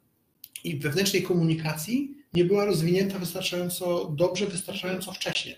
[0.64, 5.56] i wewnętrznej komunikacji nie była rozwinięta wystarczająco dobrze, wystarczająco wcześnie.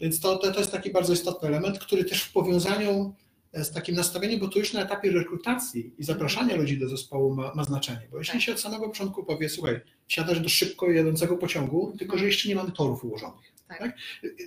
[0.00, 3.14] Więc to, to, to jest taki bardzo istotny element, który też w powiązaniu
[3.64, 7.54] z takim nastawieniem, bo to już na etapie rekrutacji i zapraszania ludzi do zespołu ma,
[7.54, 8.08] ma znaczenie.
[8.10, 8.42] Bo jeśli tak.
[8.42, 12.54] się od samego początku powie, słuchaj, wsiadasz do szybko jadącego pociągu, tylko że jeszcze nie
[12.54, 13.52] mamy torów ułożonych.
[13.68, 13.78] Tak.
[13.78, 13.96] Tak?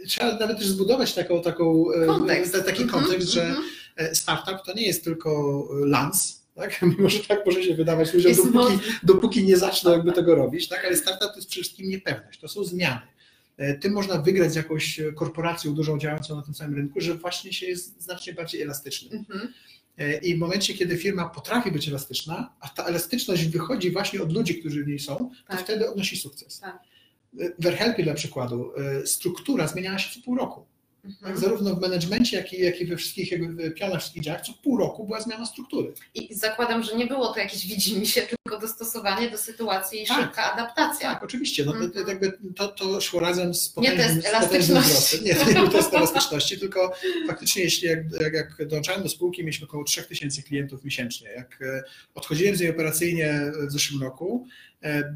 [0.07, 2.53] Trzeba nawet też zbudować taką, taką, e, kontekst.
[2.65, 3.63] taki mhm, kontekst, że mhm.
[3.95, 6.81] e, startup to nie jest tylko lans, tak?
[6.97, 10.85] Mimo, że tak może się wydawać ludziom, dopóki, dopóki nie zaczną jakby tego robić, tak?
[10.85, 13.01] ale startup to jest przede wszystkim niepewność, to są zmiany.
[13.59, 17.53] E, tym można wygrać z jakąś korporacją dużą działającą na tym samym rynku, że właśnie
[17.53, 19.17] się jest znacznie bardziej elastyczny.
[19.17, 19.53] Mhm.
[19.97, 24.33] E, I w momencie, kiedy firma potrafi być elastyczna, a ta elastyczność wychodzi właśnie od
[24.33, 25.61] ludzi, którzy w niej są, to tak.
[25.61, 26.59] wtedy odnosi sukces.
[26.59, 26.79] Tak.
[27.39, 28.71] E, w AirHelpie dla przykładu
[29.05, 30.65] struktura zmieniała się co pół roku.
[31.05, 31.33] Mhm.
[31.33, 34.53] Tak, zarówno w menedżmencie, jak i, jak i we wszystkich jakby pionach, wszystkich działach, co
[34.53, 35.93] pół roku była zmiana struktury.
[36.13, 40.53] I zakładam, że nie było to jakieś widzimisię, tylko dostosowanie do sytuacji i tak, szybka
[40.53, 41.13] adaptacja.
[41.13, 41.65] Tak, oczywiście.
[41.65, 41.91] No, mhm.
[41.91, 45.23] to, jakby to, to szło razem z potężnym, nie test elastyczności.
[45.23, 46.93] Nie, nie był test elastyczności, tylko
[47.27, 51.29] faktycznie jeśli jak, jak, jak dołączałem do spółki, mieliśmy około 3000 klientów miesięcznie.
[51.29, 51.83] Jak e,
[52.15, 54.47] odchodziłem z niej operacyjnie w zeszłym roku,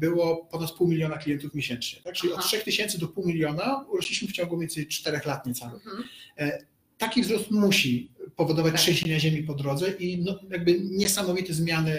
[0.00, 2.02] było ponad pół miliona klientów miesięcznie.
[2.02, 2.14] Tak?
[2.14, 2.42] Czyli Aha.
[2.42, 5.86] od 3 tysięcy do pół miliona urośliśmy w ciągu mniej więcej 4 lat niecałych.
[5.86, 6.04] Mhm.
[6.38, 6.58] E,
[6.98, 8.80] taki wzrost musi powodować tak.
[8.80, 11.92] trzęsienia ziemi po drodze i no, jakby niesamowite zmiany,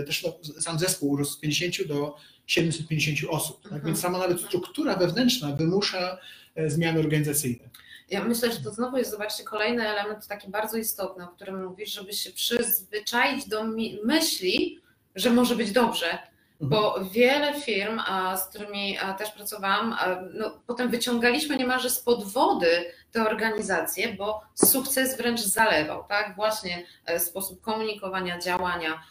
[0.00, 3.62] e, też no, sam zespół urósł z 50 do 750 osób.
[3.62, 3.72] Tak?
[3.72, 3.86] Mhm.
[3.86, 6.18] Więc sama nawet struktura wewnętrzna wymusza
[6.66, 7.68] zmiany organizacyjne.
[8.10, 11.92] Ja myślę, że to znowu jest, zobaczcie, kolejny element taki bardzo istotny, o którym mówisz,
[11.92, 13.64] żeby się przyzwyczaić do
[14.04, 14.80] myśli,
[15.14, 16.18] że może być dobrze
[16.60, 18.00] bo wiele firm,
[18.36, 19.96] z którymi też pracowałam,
[20.34, 26.36] no, potem wyciągaliśmy niemalże spod wody te organizacje, bo sukces wręcz zalewał, tak?
[26.36, 29.02] Właśnie e, sposób komunikowania, działania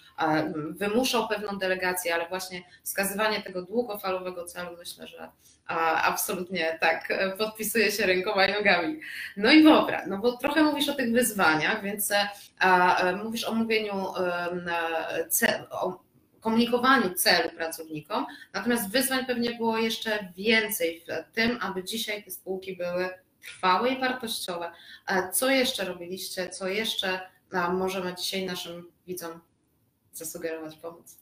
[0.70, 5.30] wymuszał pewną delegację, ale właśnie wskazywanie tego długofalowego celu myślę, że
[6.04, 9.00] absolutnie tak e, podpisuje się rękoma i nogami.
[9.38, 14.06] No i dobra, no bo trochę mówisz o tych wyzwaniach, więc e, mówisz o mówieniu
[15.72, 16.07] o
[16.48, 22.78] komunikowaniu celu pracownikom, natomiast wyzwań pewnie było jeszcze więcej w tym, aby dzisiaj te spółki
[22.78, 23.10] były
[23.42, 24.72] trwałe i wartościowe.
[25.34, 27.20] Co jeszcze robiliście, co jeszcze
[27.74, 29.32] możemy dzisiaj naszym widzom
[30.14, 31.18] zasugerować, pomóc?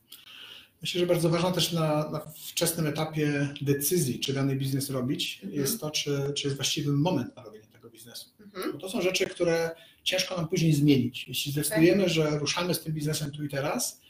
[0.82, 5.62] Myślę, że bardzo ważne też na, na, wczesnym etapie decyzji, czy dany biznes robić, mhm.
[5.62, 8.30] jest to, czy, czy jest właściwy moment na robienie biznesu.
[8.40, 8.72] Mhm.
[8.72, 11.28] Bo to są rzeczy, które ciężko nam później zmienić.
[11.28, 12.14] Jeśli zdecydujemy, tak.
[12.14, 14.05] że ruszamy z tym biznesem tu i teraz, e,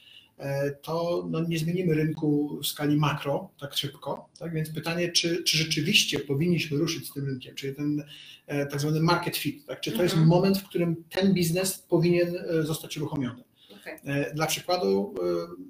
[0.82, 4.28] to no, nie zmienimy rynku w skali makro tak szybko.
[4.38, 4.52] Tak?
[4.52, 8.04] Więc pytanie, czy, czy rzeczywiście powinniśmy ruszyć z tym rynkiem, czyli ten
[8.46, 9.80] e, tak zwany market fit, tak?
[9.80, 10.28] czy to jest mhm.
[10.28, 13.44] moment, w którym ten biznes powinien e, zostać uruchomiony.
[13.86, 14.34] Okay.
[14.34, 15.14] Dla przykładu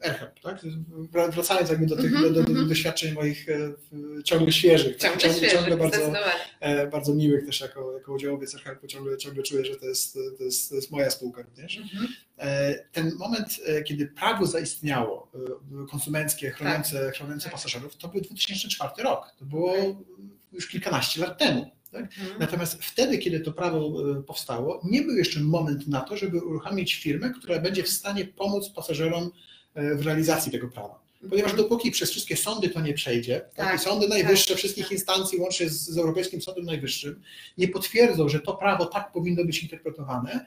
[0.02, 0.60] AirHelp, tak?
[1.30, 3.46] wracając jakby do tych mm -hmm, do, do, do, doświadczeń moich
[4.24, 5.32] ciągle świeżych, ciągle, tak?
[5.32, 6.12] ciągle, ciągle bardzo,
[6.92, 10.68] bardzo miłych też jako, jako udziałowiec AirHelpu, ciągle, ciągle czuję, że to jest, to jest,
[10.68, 11.76] to jest moja spółka również.
[11.76, 12.74] Mm -hmm.
[12.92, 13.48] Ten moment,
[13.84, 15.32] kiedy prawo zaistniało,
[15.90, 17.14] konsumenckie, chroniące, tak.
[17.14, 17.52] chroniące tak.
[17.52, 19.34] pasażerów, to był 2004 rok.
[19.38, 19.74] To było
[20.52, 21.70] już kilkanaście lat temu.
[21.96, 22.04] Tak?
[22.04, 22.40] Mhm.
[22.40, 26.94] Natomiast wtedy, kiedy to prawo e, powstało, nie był jeszcze moment na to, żeby uruchomić
[26.94, 29.30] firmę, która będzie w stanie pomóc pasażerom
[29.74, 31.06] e, w realizacji tego prawa.
[31.20, 31.56] Ponieważ mhm.
[31.56, 34.92] dopóki przez wszystkie sądy to nie przejdzie, tak, tak i sądy najwyższe tak, wszystkich tak.
[34.92, 37.22] instancji, łącznie z, z Europejskim Sądem Najwyższym,
[37.58, 40.46] nie potwierdzą, że to prawo tak powinno być interpretowane,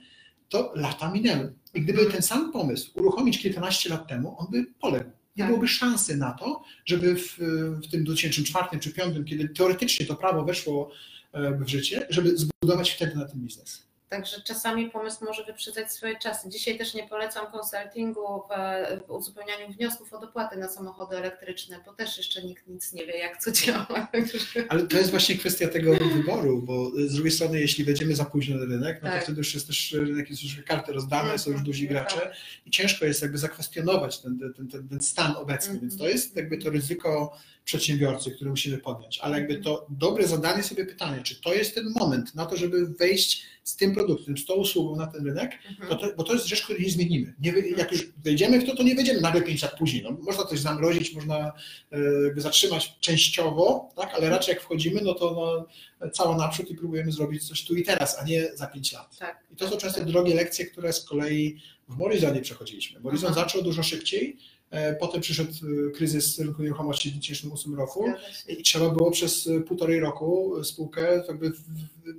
[0.49, 1.53] to lata minęły.
[1.73, 2.11] I gdyby mhm.
[2.11, 5.09] ten sam pomysł uruchomić kilkanaście lat temu, on by poległ
[5.39, 5.47] nie tak.
[5.47, 7.37] byłoby szansy na to, żeby w,
[7.83, 10.91] w tym 2004 czy 2005, kiedy teoretycznie to prawo weszło
[11.33, 13.89] w życie, żeby zbudować wtedy na tym biznes.
[14.09, 16.49] Także czasami pomysł może wyprzedzać swoje czasy.
[16.49, 18.43] Dzisiaj też nie polecam konsultingu
[19.07, 23.17] w, uzupełnianiu wniosków o dopłaty na samochody elektryczne, bo też jeszcze nikt nic nie wie,
[23.17, 24.07] jak co działa.
[24.69, 28.57] Ale to jest właśnie kwestia tego wyboru, bo z drugiej strony, jeśli wejdziemy za późno
[28.57, 29.19] na rynek, no tak.
[29.19, 32.05] to wtedy już jest też rynek, jest już karty rozdane, są już duzi mhm.
[32.05, 32.35] gracze tak.
[32.65, 35.81] i ciężko jest jakby zakwestionować ten, ten, ten, ten stan obecny, -hmm.
[35.81, 40.63] więc to jest jakby to ryzyko przedsiębiorcy, które musimy podjąć, ale jakby to dobre zadanie
[40.63, 44.45] sobie pytanie, czy to jest ten moment na to, żeby wejść z tym produktem, z
[44.45, 45.99] tą usługą na ten rynek, mhm.
[45.99, 47.33] to, bo to jest rzecz, której nie zmienimy.
[47.39, 50.03] Nie, jak już wejdziemy w to, to nie wejdziemy nagle 5 lat później.
[50.03, 51.51] No, można coś zamrozić, można
[52.37, 55.33] y, zatrzymać częściowo, tak, ale raczej jak wchodzimy, no to
[56.01, 59.17] no, cała naprzód i próbujemy zrobić coś tu i teraz, a nie za 5 lat.
[59.17, 59.43] Tak.
[59.51, 62.99] I to są często drogie lekcje, które z kolei w Morizonie przechodziliśmy.
[62.99, 64.58] Morizon zaczął dużo szybciej, E,
[64.99, 68.05] potem przyszedł e, kryzys rynku nieruchomości w 2008 roku
[68.47, 71.51] i trzeba było przez e, półtorej roku spółkę jakby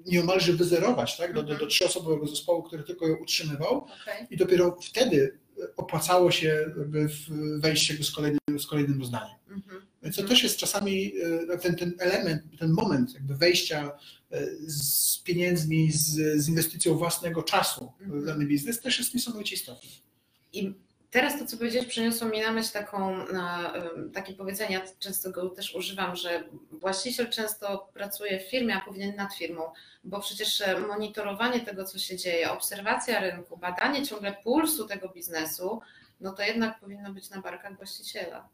[0.06, 1.70] nieomalże wyzerować tak, do, do, do mhm.
[1.70, 4.26] trzyosobowego zespołu, który tylko ją utrzymywał okay.
[4.30, 5.38] i dopiero wtedy
[5.76, 6.74] opłacało się
[7.58, 9.36] wejść z kolejnym, z kolejnym rozdaniem.
[9.48, 9.82] Mhm.
[10.02, 11.12] Więc to też jest czasami
[11.62, 13.92] ten, ten element, ten moment jakby wejścia
[14.66, 18.24] z pieniędzmi, z, z inwestycją własnego czasu w mhm.
[18.24, 19.90] dany biznes też jest niesamowicie istotny.
[20.52, 20.74] I
[21.11, 23.25] Teraz to, co powiedziałeś, przyniosło mi na myśl taką,
[24.14, 29.16] takie powiedzenie, ja często go też używam, że właściciel często pracuje w firmie, a powinien
[29.16, 29.62] nad firmą,
[30.05, 35.81] bo przecież e, monitorowanie tego, co się dzieje, obserwacja rynku, badanie ciągle pulsu tego biznesu,
[36.20, 38.49] no to jednak powinno być na barkach właściciela.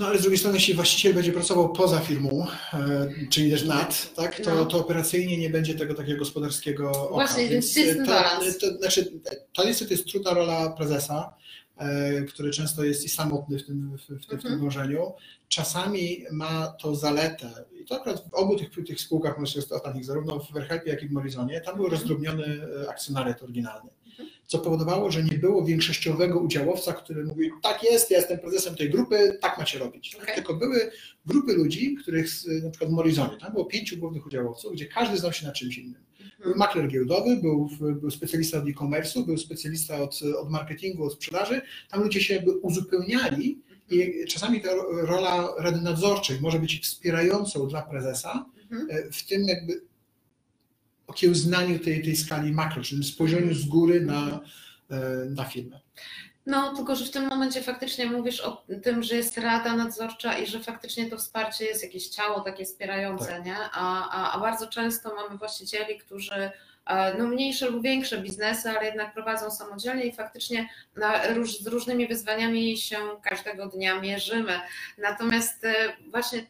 [0.00, 4.14] No ale z drugiej strony, jeśli właściciel będzie pracował poza firmą, e, czyli też nad,
[4.14, 4.66] tak, to, no.
[4.66, 7.14] to operacyjnie nie będzie tego takiego gospodarskiego oka.
[7.14, 9.12] Właśnie, więc to, to, znaczy,
[9.52, 11.34] to niestety jest trudna rola prezesa,
[11.76, 14.60] e, który często jest i samotny w tym, w, w, w tym mhm.
[14.60, 15.12] dążeniu.
[15.48, 20.38] Czasami ma to zaletę, i to akurat w obu tych, tych spółkach, myślę, ostatnich, zarówno
[20.38, 22.00] w Verhelpie, jak i w Morizonie, tam był mhm.
[22.00, 23.90] rozdrobniony e, akcjonariat oryginalny
[24.50, 28.90] co powodowało, że nie było większościowego udziałowca, który mówił, tak jest, ja jestem prezesem tej
[28.90, 30.14] grupy, tak macie robić.
[30.14, 30.34] Okay.
[30.34, 30.90] Tylko były
[31.26, 32.26] grupy ludzi, których
[32.62, 35.78] na przykład w Morizonie, tam było pięciu głównych udziałowców, gdzie każdy znał się na czymś
[35.78, 36.02] innym.
[36.20, 36.30] Mhm.
[36.42, 41.62] Był makler giełdowy, był, był specjalista od e-commerce'u, był specjalista od, od marketingu, od sprzedaży.
[41.90, 43.58] Tam ludzie się jakby uzupełniali
[43.90, 48.90] i czasami ta rola rady nadzorczej może być wspierającą dla prezesa mhm.
[48.90, 49.89] e, w tym jakby
[51.10, 54.40] okiełznaniu tej, tej skali makro, czyli spojrzeniu z góry na,
[54.90, 55.80] e, na firmę.
[56.46, 60.46] No, tylko że w tym momencie faktycznie mówisz o tym, że jest rada nadzorcza i
[60.46, 63.44] że faktycznie to wsparcie jest jakieś ciało takie wspierające, tak.
[63.44, 63.56] nie?
[63.72, 66.50] A, a, a bardzo często mamy właścicieli, którzy
[66.86, 71.12] e, no mniejsze lub większe biznesy, ale jednak prowadzą samodzielnie i faktycznie na,
[71.62, 74.60] z różnymi wyzwaniami się każdego dnia mierzymy.
[74.98, 75.74] Natomiast e,
[76.10, 76.46] właśnie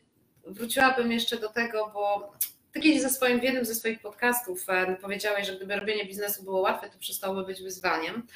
[0.46, 2.32] wróciłabym jeszcze do tego, bo
[2.72, 6.42] ty kiedyś ze swoim, w jednym ze swoich podcastów e, powiedziałeś, że gdyby robienie biznesu
[6.42, 8.26] było łatwe, to przestałoby być wyzwaniem.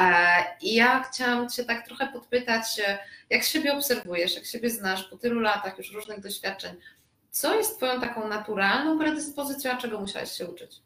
[0.00, 0.26] E,
[0.62, 2.98] I ja chciałam Cię tak trochę podpytać, e,
[3.30, 6.74] jak siebie obserwujesz, jak siebie znasz po tylu latach już różnych doświadczeń,
[7.30, 10.82] co jest Twoją taką naturalną predyspozycją, a czego musiałeś się uczyć?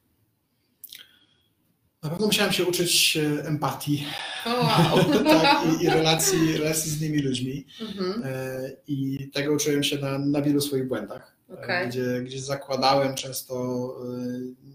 [2.03, 4.07] Na pewno musiałem się uczyć empatii
[4.47, 5.05] wow.
[5.43, 7.67] tak, i, i, relacji, relacji z innymi ludźmi.
[7.81, 8.23] Mhm.
[8.87, 11.89] I tego uczyłem się na, na wielu swoich błędach okay.
[11.89, 13.55] gdzie, gdzie zakładałem często
[14.05, 14.69] y,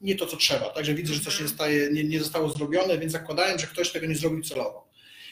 [0.00, 0.70] nie to, co trzeba.
[0.70, 1.54] Także widzę, że coś nie, mhm.
[1.56, 4.84] staje, nie, nie zostało zrobione, więc zakładałem, że ktoś tego nie zrobił celowo.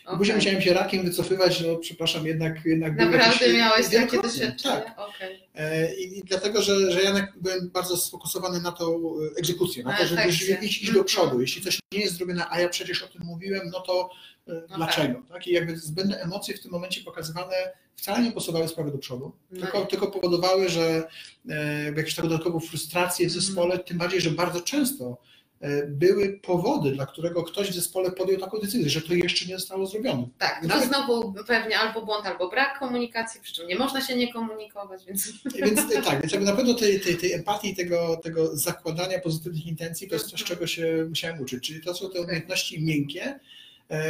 [0.05, 0.19] Okay.
[0.19, 2.65] Później musiałem się rakiem wycofywać, no przepraszam, jednak...
[2.65, 4.83] jednak Naprawdę miałeś takie doświadczenie?
[4.83, 4.99] Tak.
[4.99, 5.39] Okay.
[5.55, 10.07] E, I, I, dlatego, że, że ja byłem bardzo sfokusowany na tą egzekucję, na to,
[10.07, 11.25] żeby iść, iść do przodu.
[11.25, 11.41] Mhm.
[11.41, 14.32] Jeśli coś nie jest zrobione, a ja przecież o tym mówiłem, no to e,
[14.77, 15.15] dlaczego?
[15.15, 15.29] Tak.
[15.29, 15.47] tak?
[15.47, 17.55] I jakby zbędne emocje w tym momencie pokazywane
[17.97, 21.09] wcale nie posuwały sprawy do przodu, no tylko, tylko powodowały, że
[21.49, 25.19] e, jakieś taką dodatkową frustrację w zespole, tym bardziej, że bardzo często
[25.63, 29.59] E, były powody, dla którego ktoś w zespole podjął taką decyzję, że to jeszcze nie
[29.59, 30.29] zostało zrobione.
[30.39, 30.83] Tak, Nawet...
[30.83, 35.05] to znowu pewnie albo błąd, albo brak komunikacji, przy czym nie można się nie komunikować,
[35.05, 35.33] więc...
[35.55, 40.09] Więc tak, więc jakby na pewno tej, tej, tej empatii, tego, tego zakładania pozytywnych intencji,
[40.09, 43.41] to jest coś, czego się musiałem uczyć, czyli to są te umiejętności miękkie, e,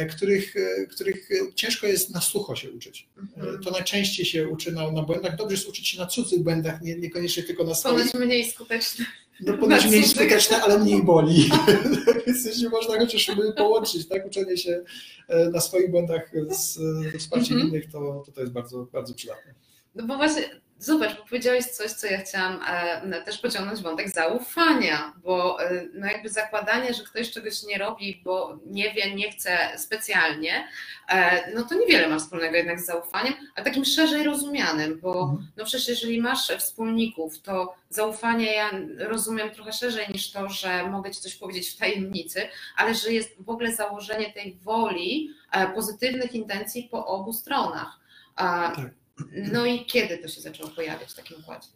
[0.09, 3.07] których, e, których ciężko jest na sucho się uczyć.
[3.17, 3.63] Mhm.
[3.63, 5.35] To najczęściej się uczy na, na błędach.
[5.35, 8.11] Dobrze jest uczyć się na cudzych błędach, nie, niekoniecznie tylko na swoich.
[8.11, 9.05] Ponoć mniej skuteczne.
[9.39, 11.49] No ponoć mniej skuteczne, ale mniej boli.
[12.27, 14.83] Więc jeśli można chociaż połączyć tak, uczenie się
[15.27, 17.67] e, na swoich błędach z, z wsparciem -hmm.
[17.67, 19.53] innych, to, to to jest bardzo, bardzo przydatne.
[19.95, 25.13] No bo właśnie Zobacz, bo powiedziałeś coś, co ja chciałam e, też pociągnąć wątek zaufania,
[25.23, 29.57] bo e, no jakby zakładanie, że ktoś czegoś nie robi, bo nie wie, nie chce
[29.77, 30.67] specjalnie,
[31.09, 35.47] e, no to niewiele ma wspólnego jednak z zaufaniem, a takim szerzej rozumianym, bo mhm.
[35.57, 41.11] no przecież jeżeli masz wspólników, to zaufanie ja rozumiem trochę szerzej niż to, że mogę
[41.11, 42.41] ci coś powiedzieć w tajemnicy,
[42.77, 45.29] ale że jest w ogóle założenie tej woli,
[45.75, 47.99] pozytywnych intencji po obu stronach.
[48.35, 49.02] Tak.
[49.51, 51.67] No i kiedy to się zaczęło pojawiać w takim układzie?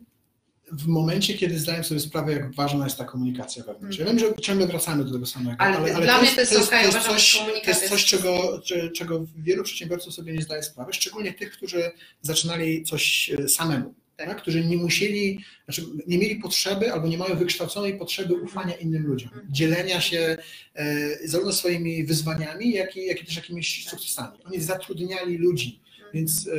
[0.71, 3.97] w momencie, kiedy zdałem sobie sprawę, jak ważna jest ta komunikacja wewnątrz.
[3.97, 6.39] Ja wiem, że ciągle wracamy do tego samego, ale, ale, ale dla to mnie to
[6.39, 8.62] jest, to jest, to jest coś, to jest coś czego,
[8.95, 13.93] czego wielu przedsiębiorców sobie nie zdaje sprawy, szczególnie tych, którzy zaczynali coś e, samemu.
[14.15, 14.27] Tak.
[14.27, 14.41] tak.
[14.41, 19.29] którzy nie musieli, znaczy nie mieli potrzeby albo nie mają wykształconej potrzeby ufania innym ludziom,
[19.33, 19.53] mhm.
[19.53, 20.38] dzielenia się
[20.75, 24.38] e, zarówno swoimi wyzwaniami, jak i, jak i też jakimiś sukcesami.
[24.45, 25.81] Oni zatrudniali ludzi,
[26.13, 26.51] więc e,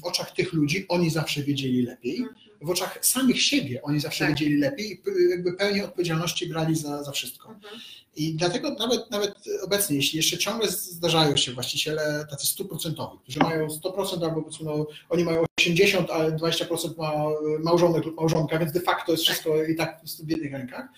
[0.00, 2.26] w oczach tych ludzi oni zawsze wiedzieli lepiej,
[2.62, 4.34] w oczach samych siebie oni zawsze tak.
[4.34, 7.48] wiedzieli lepiej i jakby pełnię odpowiedzialności brali za, za wszystko.
[7.48, 7.80] Mhm.
[8.16, 13.66] I dlatego nawet, nawet obecnie, jeśli jeszcze ciągle zdarzają się właściciele tacy stuprocentowi, którzy mają
[13.66, 17.12] 100% albo no, oni mają 80%, ale 20% ma
[17.60, 20.88] małżonek lub małżonka, więc de facto jest wszystko i tak w jednych rękach,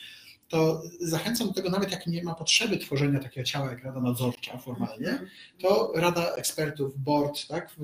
[0.48, 4.58] to zachęcam do tego, nawet jak nie ma potrzeby tworzenia takiego ciała jak Rada Nadzorcza
[4.58, 5.30] formalnie, mhm.
[5.62, 7.76] to Rada Ekspertów, board, tak, tak.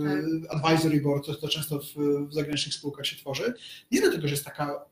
[0.51, 1.95] advisory board, to, to często w,
[2.29, 3.55] w zagranicznych spółkach się tworzy,
[3.91, 4.85] nie dlatego, że jest taka,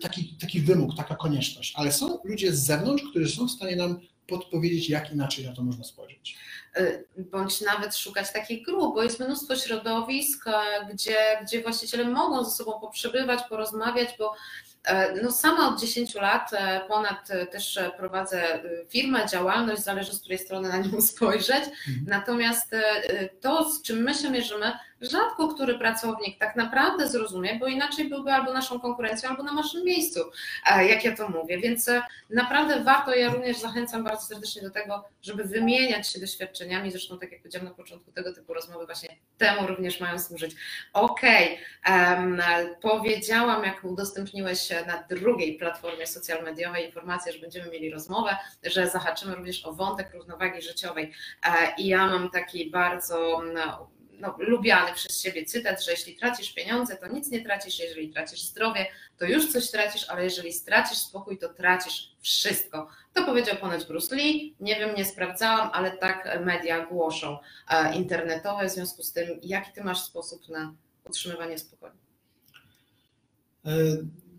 [0.00, 4.00] taki, taki wymóg, taka konieczność, ale są ludzie z zewnątrz, którzy są w stanie nam
[4.26, 6.36] podpowiedzieć, jak inaczej na to można spojrzeć.
[6.78, 10.44] Y, bądź nawet szukać takich grup, bo jest mnóstwo środowisk,
[10.92, 14.67] gdzie, gdzie właściciele mogą ze sobą poprzebywać, porozmawiać, bo E,
[15.22, 20.38] no sama od 10 lat e, ponad e, też prowadzę firmę, działalność, zależy z której
[20.38, 21.64] strony na nią spojrzeć.
[21.64, 22.06] Mhm.
[22.06, 22.70] Natomiast
[23.40, 28.32] to, z czym my się mierzymy, rzadko który pracownik tak naprawdę zrozumie, bo inaczej byłby
[28.32, 30.20] albo naszą konkurencją, albo na naszym miejscu,
[30.88, 31.58] jak ja to mówię.
[31.58, 31.90] Więc
[32.30, 36.90] naprawdę warto, ja również zachęcam bardzo serdecznie do tego, żeby wymieniać się doświadczeniami.
[36.90, 39.08] Zresztą, tak jak powiedziałam na początku, tego typu rozmowy właśnie
[39.38, 40.56] temu również mają służyć.
[40.92, 42.14] Okej, okay.
[42.14, 42.42] um,
[42.82, 49.34] powiedziałam, jak udostępniłeś na drugiej platformie social mediowej informację, że będziemy mieli rozmowę, że zahaczymy
[49.34, 51.12] również o wątek równowagi życiowej.
[51.44, 53.42] E, I ja mam taki bardzo
[54.20, 58.40] no, lubiany przez siebie cytat, że jeśli tracisz pieniądze, to nic nie tracisz, jeżeli tracisz
[58.40, 58.86] zdrowie,
[59.18, 62.88] to już coś tracisz, ale jeżeli stracisz spokój, to tracisz wszystko.
[63.14, 67.38] To powiedział ponoć Bruce Lee, nie wiem, nie sprawdzałam, ale tak media głoszą
[67.70, 71.92] e, internetowe, w związku z tym, jaki ty masz sposób na utrzymywanie spokoju?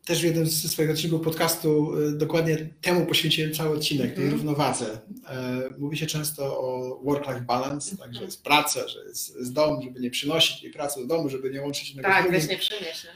[0.10, 4.24] E, też w jednym z swoich odcinków podcastu y, dokładnie temu poświęciłem cały odcinek, tej
[4.24, 4.36] mm.
[4.36, 5.00] równowadze.
[5.30, 9.82] E, mówi się często o work-life balance, tak, że jest praca, że jest, jest dom,
[9.82, 13.08] żeby nie przynosić tej pracy do domu, żeby nie łączyć innego Tak, weź nie przynieść.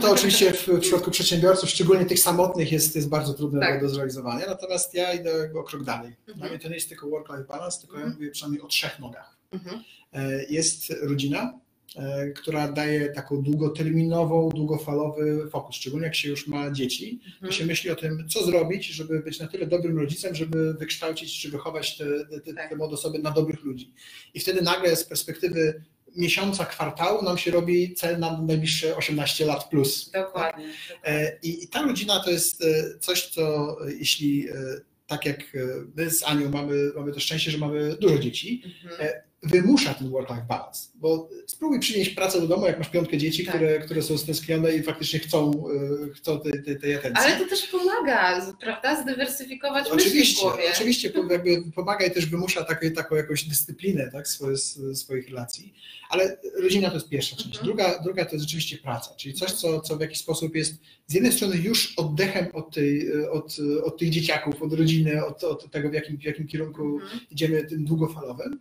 [0.00, 3.80] To oczywiście w przypadku przedsiębiorców, szczególnie tych samotnych, jest, jest bardzo trudne tak.
[3.80, 4.46] do zrealizowania.
[4.46, 6.16] Natomiast ja idę o krok dalej.
[6.26, 6.50] Dla mhm.
[6.50, 8.14] mnie to nie jest tylko work-life balance, tylko ja mhm.
[8.14, 9.36] mówię przynajmniej o trzech nogach.
[9.52, 9.82] Mhm.
[10.12, 11.61] E, jest rodzina, E,
[12.34, 15.76] która daje taką długoterminową, długofalowy fokus.
[15.76, 17.52] Szczególnie jak się już ma dzieci, to mhm.
[17.52, 21.50] się myśli o tym, co zrobić, żeby być na tyle dobrym rodzicem, żeby wykształcić czy
[21.50, 23.92] wychować te, te, te, te młode osoby na dobrych ludzi.
[24.34, 25.82] I wtedy nagle z perspektywy
[26.16, 30.10] miesiąca, kwartału nam się robi cel na najbliższe 18 lat plus.
[30.10, 30.72] Dokładnie.
[31.04, 34.48] E, I, I ta rodzina to jest e, coś, co jeśli
[35.06, 35.40] tak jak
[35.96, 40.44] my z Anią mamy, mamy to szczęście, że mamy dużo dzieci, mhm wymusza ten work-life
[40.48, 43.54] balance, bo spróbuj przynieść pracę do domu, jak masz piątkę dzieci, tak.
[43.54, 45.50] które, które są stęsknione i faktycznie chcą,
[46.10, 47.24] e, chcą tej, tej, tej atencji.
[47.24, 50.62] Ale to też pomaga, prawda, zdywersyfikować oczywiście, myśli w głowie.
[50.72, 54.56] Oczywiście, jakby pomaga i też wymusza takie, taką jakąś dyscyplinę tak, swoje,
[54.94, 55.74] swoich relacji,
[56.08, 57.48] ale rodzina to jest pierwsza część.
[57.48, 57.64] Mhm.
[57.64, 60.74] Druga, druga to jest rzeczywiście praca, czyli coś, co, co w jakiś sposób jest
[61.06, 65.70] z jednej strony już oddechem od, tej, od, od tych dzieciaków, od rodziny, od, od
[65.70, 67.20] tego, w jakim, w jakim kierunku mhm.
[67.30, 68.60] idziemy tym długofalowym,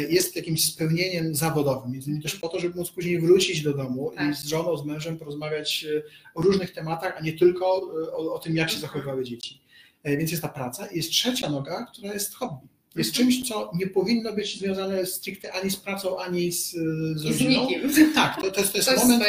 [0.00, 4.12] jest jakimś spełnieniem zawodowym, między innymi też po to, żeby móc później wrócić do domu
[4.16, 4.30] tak.
[4.30, 6.02] i z żoną, z mężem porozmawiać e,
[6.34, 8.88] o różnych tematach, a nie tylko e, o, o tym, jak się mhm.
[8.92, 9.62] zachowywały dzieci.
[10.04, 10.88] Więc jest ta praca.
[10.92, 13.28] Jest trzecia noga, która jest hobby jest mhm.
[13.28, 16.70] czymś, co nie powinno być związane stricte ani z pracą, ani z,
[17.14, 17.66] z rodziną.
[17.90, 19.24] Z tak, to, to, jest, to jest moment,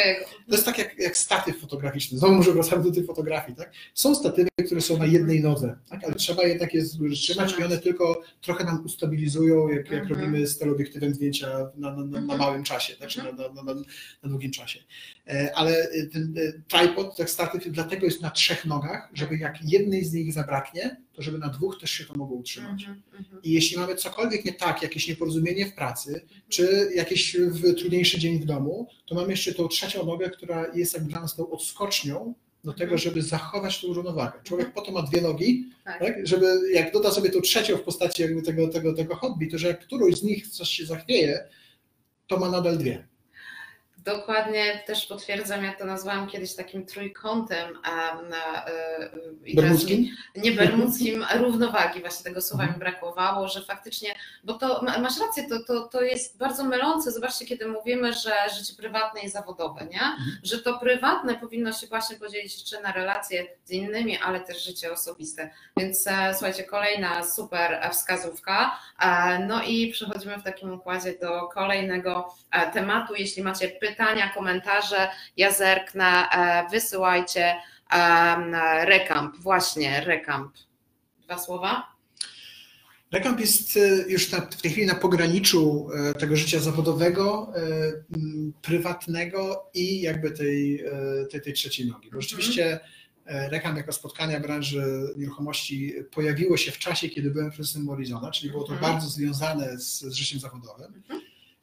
[0.48, 2.18] to jest tak jak, jak statyw fotograficzny.
[2.18, 3.72] Znowu może wracamy do tej fotografii, tak?
[3.94, 6.04] Są statywy, które są na jednej nodze, tak?
[6.04, 6.82] ale trzeba jednak je
[7.14, 10.20] trzymać i one tylko trochę nam ustabilizują, jak, jak mhm.
[10.20, 12.38] robimy z teleobiektywem zdjęcia na, na, na, na mhm.
[12.38, 13.08] małym czasie, tak?
[13.08, 13.32] czy na,
[14.22, 14.80] na długim czasie.
[15.28, 20.04] E, ale ten e, tripod, tak statyw, dlatego jest na trzech nogach, żeby jak jednej
[20.04, 22.86] z nich zabraknie, to żeby na dwóch też się to mogło utrzymać.
[23.42, 27.36] I jeśli mamy cokolwiek nie tak, jakieś nieporozumienie w pracy, czy jakiś
[27.78, 31.36] trudniejszy dzień w domu, to mamy jeszcze tą trzecią nogę, która jest jakby dla nas
[31.36, 32.98] tą odskocznią do tego, mhm.
[32.98, 34.40] żeby zachować tą równowagę.
[34.42, 35.98] Człowiek po to ma dwie nogi, tak.
[35.98, 36.26] tak.
[36.26, 39.68] żeby jak doda sobie tą trzecią w postaci jakby tego, tego, tego hobby, to że
[39.68, 41.48] jak którąś z nich coś się zachwieje,
[42.26, 43.08] to ma nadal dwie.
[44.04, 47.78] Dokładnie też potwierdzam, ja to nazwałam kiedyś takim trójkątem
[48.28, 49.10] na, e,
[49.54, 50.06] bermudzkim?
[50.36, 55.64] Nie bermudzkim, równowagi, właśnie tego słowa mi brakowało, że faktycznie, bo to masz rację, to,
[55.64, 57.12] to, to jest bardzo mylące.
[57.12, 60.00] Zobaczcie, kiedy mówimy, że życie prywatne i zawodowe, nie?
[60.00, 60.38] Mhm.
[60.42, 64.92] Że to prywatne powinno się właśnie podzielić jeszcze na relacje z innymi, ale też życie
[64.92, 65.50] osobiste.
[65.76, 68.78] Więc e, słuchajcie, kolejna super wskazówka.
[69.00, 72.34] E, no i przechodzimy w takim układzie do kolejnego
[72.72, 73.14] tematu.
[73.14, 77.54] Jeśli macie pytania, pytania, komentarze, ja zerknę, e, wysyłajcie.
[78.84, 80.52] Rekamp, właśnie, rekamp.
[81.24, 81.86] Dwa słowa?
[83.12, 87.52] Rekamp jest e, już na, w tej chwili na pograniczu e, tego życia zawodowego,
[88.62, 90.84] prywatnego i jakby tej,
[91.30, 92.10] tej, tej trzeciej nogi.
[92.10, 92.80] Bo rzeczywiście
[93.26, 98.64] Rekamp jako spotkania branży nieruchomości pojawiło się w czasie, kiedy byłem prezesem Morizona, czyli było
[98.64, 98.92] to mhm.
[98.92, 101.02] bardzo związane z, z życiem zawodowym.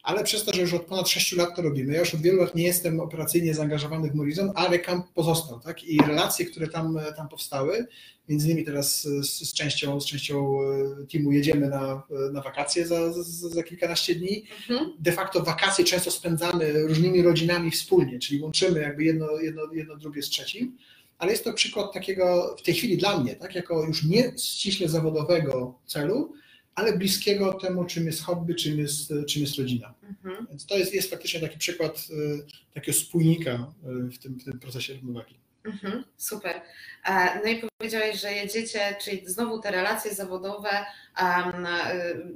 [0.02, 2.40] Ale przez to, że już od ponad 6 lat to robimy, ja już od wielu
[2.40, 5.84] lat nie jestem operacyjnie zaangażowany w Morizon, ale Camp pozostał, tak?
[5.84, 7.86] I relacje, które tam, tam powstały,
[8.28, 13.12] między innymi teraz z, z częścią, z częścią e, teamu jedziemy na, na wakacje za,
[13.12, 14.44] za, za kilkanaście dni.
[14.70, 14.92] Mhm.
[14.98, 20.22] De facto wakacje często spędzamy różnymi rodzinami wspólnie, czyli łączymy jakby jedno, jedno, jedno drugie
[20.22, 20.76] z trzecim
[21.22, 24.88] ale jest to przykład takiego w tej chwili dla mnie, tak, jako już nie ściśle
[24.88, 26.32] zawodowego celu,
[26.74, 29.94] ale bliskiego temu, czym jest hobby, czym jest, czym jest rodzina.
[30.02, 30.46] Mhm.
[30.50, 33.72] Więc to jest, jest faktycznie taki przykład y, takiego spójnika
[34.06, 35.41] y, w tym, w tym procesie równowagi.
[35.64, 36.62] Mhm, super.
[37.04, 40.86] E, no i powiedziałeś, że jedziecie, czyli znowu te relacje zawodowe,
[41.22, 41.66] um,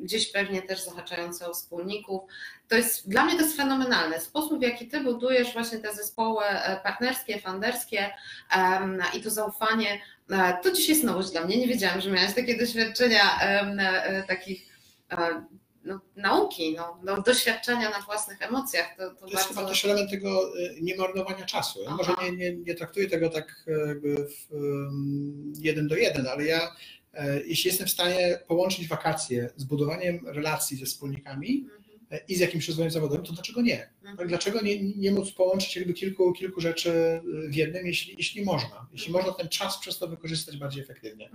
[0.03, 2.22] gdzieś pewnie też zahaczające o wspólników.
[2.68, 4.20] To jest, dla mnie to jest fenomenalne.
[4.20, 8.11] Sposób, w jaki ty budujesz właśnie te zespoły e, partnerskie, funderskie
[9.14, 10.01] i to zaufanie,
[10.62, 11.57] to dzisiaj jest nowość dla mnie.
[11.57, 13.22] Nie wiedziałam, że miałaś takie doświadczenia
[14.29, 14.62] takich
[15.87, 18.97] no, nauki, no, no, doświadczenia na własnych emocjach.
[18.97, 21.82] To, to, to jest chyba też element tego y, niemarnowania czasu.
[21.82, 26.45] Ja może nie, nie, nie traktuję tego tak jakby w, um, jeden do jeden, ale
[26.45, 26.72] ja
[27.14, 31.82] e, jeśli jestem w stanie połączyć wakacje z budowaniem relacji ze wspólnikami mhm.
[32.11, 33.91] e, i z jakimś rozwojem zawodowym, to dlaczego nie?
[34.05, 34.28] Mhm.
[34.28, 38.87] Dlaczego nie, nie móc połączyć jakby kilku, kilku rzeczy w jednym, jeśli, jeśli można?
[38.93, 39.24] Jeśli mhm.
[39.24, 41.30] można ten czas przez to wykorzystać bardziej efektywnie.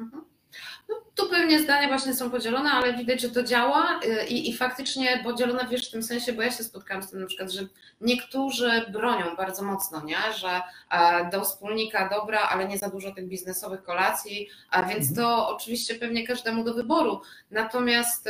[0.90, 4.58] No, tu pewnie zdania właśnie są podzielone, ale widać, że to działa y, i, i
[4.58, 7.62] faktycznie podzielone wiesz w tym sensie, bo ja się spotkałam z tym na przykład, że
[8.02, 10.34] niektórzy bronią bardzo mocno, nie?
[10.38, 15.16] że e, do wspólnika dobra, ale nie za dużo tych biznesowych kolacji, a więc mhm.
[15.16, 17.22] to oczywiście pewnie każdemu do wyboru.
[17.52, 18.30] Natomiast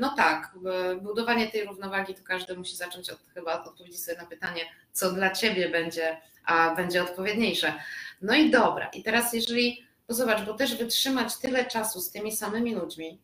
[0.00, 0.54] no tak,
[1.02, 4.62] budowanie tej równowagi to każdy musi zacząć od chyba odpowiedzieć sobie na pytanie,
[4.92, 7.74] co dla ciebie będzie, a będzie odpowiedniejsze.
[8.22, 12.36] No i dobra, i teraz jeżeli bo zobacz, bo też wytrzymać tyle czasu z tymi
[12.36, 13.20] samymi ludźmi,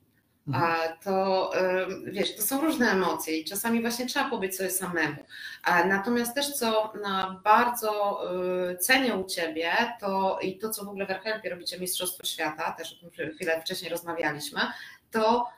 [0.48, 0.92] mhm.
[1.04, 1.50] to
[2.04, 5.16] wiesz, to są różne emocje i czasami właśnie trzeba powiedzieć sobie samemu.
[5.86, 6.92] Natomiast też co
[7.44, 8.20] bardzo
[8.72, 12.72] y, cenię u Ciebie, to i to co w ogóle w Erhelpie robicie Mistrzostwo Świata,
[12.78, 14.60] też o tym chwilę wcześniej rozmawialiśmy,
[15.10, 15.48] to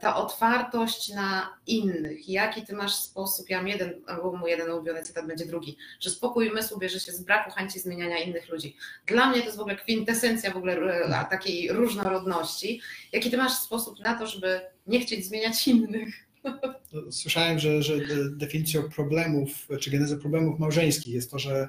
[0.00, 5.02] ta otwartość na innych, jaki ty masz sposób, ja mam jeden, albo mój jeden ulubiony
[5.02, 8.76] cytat będzie drugi, że spokój umysłu bierze się z braku chęci zmieniania innych ludzi.
[9.06, 12.80] Dla mnie to jest w ogóle kwintesencja w ogóle e, takiej różnorodności.
[13.12, 16.14] Jaki ty masz sposób na to, żeby nie chcieć zmieniać innych?
[16.44, 17.94] No, słyszałem, że, że
[18.30, 21.68] definicją problemów, czy genezą problemów małżeńskich jest to, że e,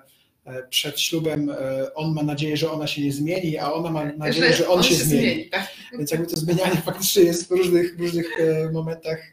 [0.70, 4.52] przed ślubem e, on ma nadzieję, że ona się nie zmieni, a ona ma nadzieję,
[4.52, 5.24] że, że on, on, się, się zmieni.
[5.24, 5.68] zmieni tak.
[5.98, 9.32] Więc jakby to zmienianie faktycznie jest w różnych, różnych e, momentach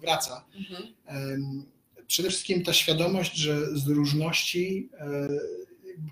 [0.00, 0.44] wraca.
[0.56, 1.64] Mhm.
[2.06, 4.88] Przede wszystkim ta świadomość, że z różności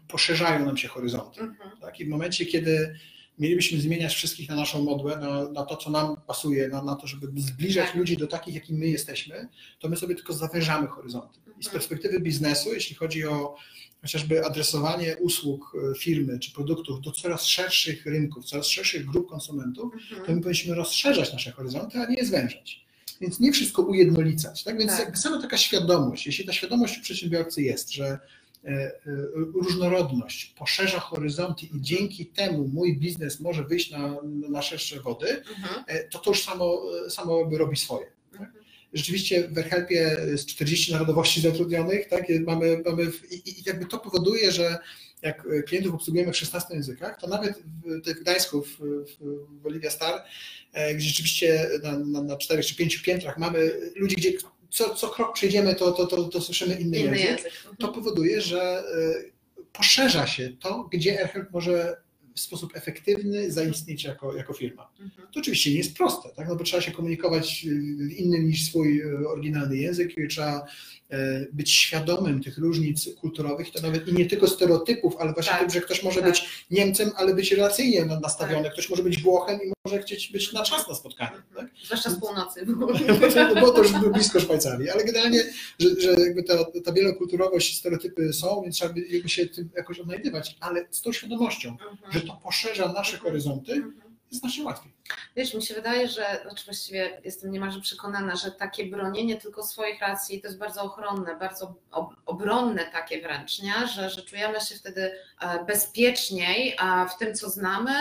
[0.09, 1.41] poszerzają nam się horyzonty.
[1.41, 1.71] Mhm.
[1.81, 2.01] Tak?
[2.01, 2.97] I w momencie, kiedy
[3.39, 7.07] mielibyśmy zmieniać wszystkich na naszą modłę, na, na to, co nam pasuje, na, na to,
[7.07, 7.95] żeby zbliżać tak.
[7.95, 9.49] ludzi do takich, jakim my jesteśmy,
[9.79, 11.39] to my sobie tylko zawężamy horyzonty.
[11.39, 11.73] I z mhm.
[11.73, 13.57] perspektywy biznesu, jeśli chodzi o
[14.07, 19.95] chociażby adresowanie usług e, firmy czy produktów do coraz szerszych rynków, coraz szerszych grup konsumentów,
[19.95, 20.27] mhm.
[20.27, 22.87] to my powinniśmy rozszerzać nasze horyzonty, a nie je zwężać.
[23.21, 24.65] Więc nie wszystko ujednolicać.
[24.65, 24.79] Tak?
[24.79, 25.19] Więc tak.
[25.19, 28.19] sama taka świadomość, jeśli ta świadomość u przedsiębiorcy jest, że
[28.67, 28.93] E, e,
[29.35, 35.85] różnorodność, poszerza horyzonty i dzięki temu mój biznes może wyjść na, na szersze wody, mhm.
[36.11, 38.07] To to już samo, samo robi swoje.
[38.39, 38.53] Tak?
[38.97, 39.05] Mhm.
[39.05, 42.25] Rzeczywiście w AirHelpie jest 40 narodowości zatrudnionych, tak?
[42.47, 44.79] mamy, mamy w, i, i jakby to powoduje, że
[45.23, 48.79] jak klientów obsługujemy w 16 językach, to nawet w, w Gdańsku, w,
[49.63, 50.25] w Olivia Star,
[50.95, 54.33] gdzie rzeczywiście na, na, na czterech czy pięciu piętrach mamy ludzi, gdzie
[54.71, 57.45] co, co krok przejdziemy, to, to, to, to słyszymy inny, inny język.
[57.45, 57.53] język.
[57.79, 58.85] To powoduje, że
[59.27, 59.33] y,
[59.73, 61.97] poszerza się to, gdzie AirHelp może
[62.37, 64.91] w sposób efektywny zaistnieć jako, jako firma.
[65.01, 65.29] Mhm.
[65.33, 66.49] To oczywiście nie jest proste, tak?
[66.49, 67.67] no bo trzeba się komunikować
[67.99, 70.67] w innym niż swój y, oryginalny język i trzeba
[71.53, 75.71] być świadomym tych różnic kulturowych, to nawet i nie tylko stereotypów, ale właśnie tak, tym,
[75.71, 76.31] że ktoś może tak.
[76.31, 78.73] być Niemcem, ale być relacyjnie nastawiony, tak.
[78.73, 81.43] ktoś może być Włochem i może chcieć być na czas na spotkaniu.
[81.57, 81.67] Tak?
[81.85, 82.67] Zwłaszcza z północy.
[83.61, 85.45] Bo to już blisko Szwajcarii, ale generalnie,
[85.79, 90.57] że, że jakby ta, ta wielokulturowość, stereotypy są, więc trzeba by się tym jakoś odnajdywać,
[90.61, 91.97] ale z tą świadomością, mhm.
[92.13, 93.23] że to poszerza nasze mhm.
[93.23, 94.93] horyzonty, mhm znacznie łatwiej.
[95.37, 100.01] Wiesz, mi się wydaje, że znaczy właściwie jestem niemalże przekonana, że takie bronienie tylko swoich
[100.01, 101.75] racji to jest bardzo ochronne, bardzo
[102.27, 103.87] obronne takie wręcz, nie?
[103.87, 106.77] Że, że czujemy się wtedy e, bezpieczniej
[107.15, 107.93] w tym, co znamy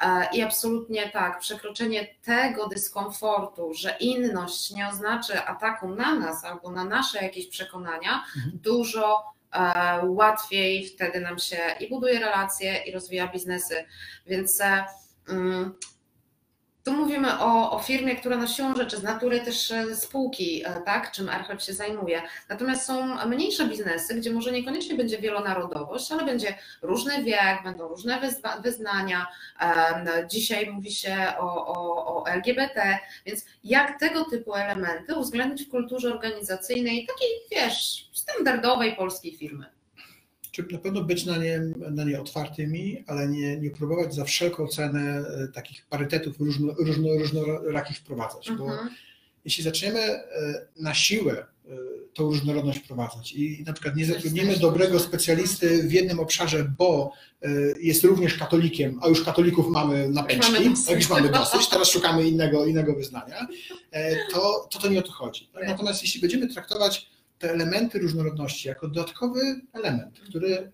[0.00, 6.70] e, i absolutnie tak, przekroczenie tego dyskomfortu, że inność nie oznacza ataku na nas albo
[6.70, 8.58] na nasze jakieś przekonania, mhm.
[8.58, 9.22] dużo
[9.52, 13.84] e, łatwiej wtedy nam się i buduje relacje, i rozwija biznesy.
[14.26, 14.62] Więc
[16.84, 20.82] tu mówimy o, o firmie, która na siłą rzeczy z natury też e, spółki, e,
[20.84, 22.22] tak, czym Archel się zajmuje.
[22.48, 28.20] Natomiast są mniejsze biznesy, gdzie może niekoniecznie będzie wielonarodowość, ale będzie różny wiek, będą różne
[28.62, 29.26] wyznania.
[30.30, 36.14] Dzisiaj mówi się o, o, o LGBT, więc jak tego typu elementy uwzględnić w kulturze
[36.14, 39.73] organizacyjnej takiej, wiesz, standardowej polskiej firmy?
[40.54, 44.68] Czy na pewno być na nie, na nie otwartymi, ale nie, nie próbować za wszelką
[44.68, 48.88] cenę e, takich parytetów różno, różno, różnorakich wprowadzać, bo mhm.
[49.44, 50.22] jeśli zaczniemy e,
[50.76, 51.76] na siłę e,
[52.14, 57.12] tą różnorodność wprowadzać i na przykład nie zatrudnimy dobrego specjalisty w jednym obszarze, bo
[57.80, 62.28] jest również katolikiem, a już katolików mamy na pęczki, tak już mamy dosyć, teraz szukamy
[62.28, 63.46] innego, innego wyznania,
[64.32, 65.48] to, to to nie o to chodzi.
[65.66, 67.13] Natomiast jeśli będziemy traktować
[67.44, 69.40] te elementy różnorodności jako dodatkowy
[69.72, 70.70] element, który e,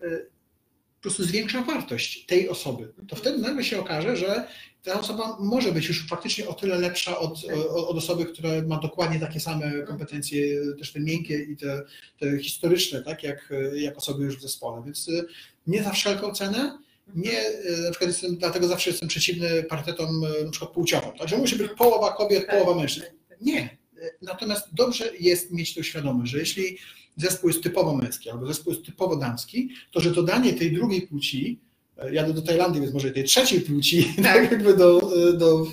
[0.95, 4.47] po prostu zwiększa wartość tej osoby, to wtedy nagle się okaże, że
[4.83, 7.39] ta osoba może być już faktycznie o tyle lepsza od,
[7.75, 10.45] od osoby, która ma dokładnie takie same kompetencje,
[10.79, 11.81] też te miękkie i te,
[12.19, 14.81] te historyczne, tak, jak, jak osoby już w zespole.
[14.85, 15.23] Więc e,
[15.67, 16.77] nie za wszelką cenę,
[17.15, 21.37] nie, e, na przykład jestem, dlatego zawsze jestem przeciwny partetom na przykład płciowym, tak, że
[21.37, 23.05] musi być połowa kobiet, połowa mężczyzn.
[23.41, 23.80] Nie,
[24.21, 26.77] Natomiast dobrze jest mieć to świadomość, że jeśli
[27.17, 31.59] zespół jest typowo męski albo zespół jest typowo damski, to że dodanie tej drugiej płci,
[31.97, 34.23] e, jadę do Tajlandii, więc może tej trzeciej płci tak.
[34.23, 35.67] tak jakby do, do,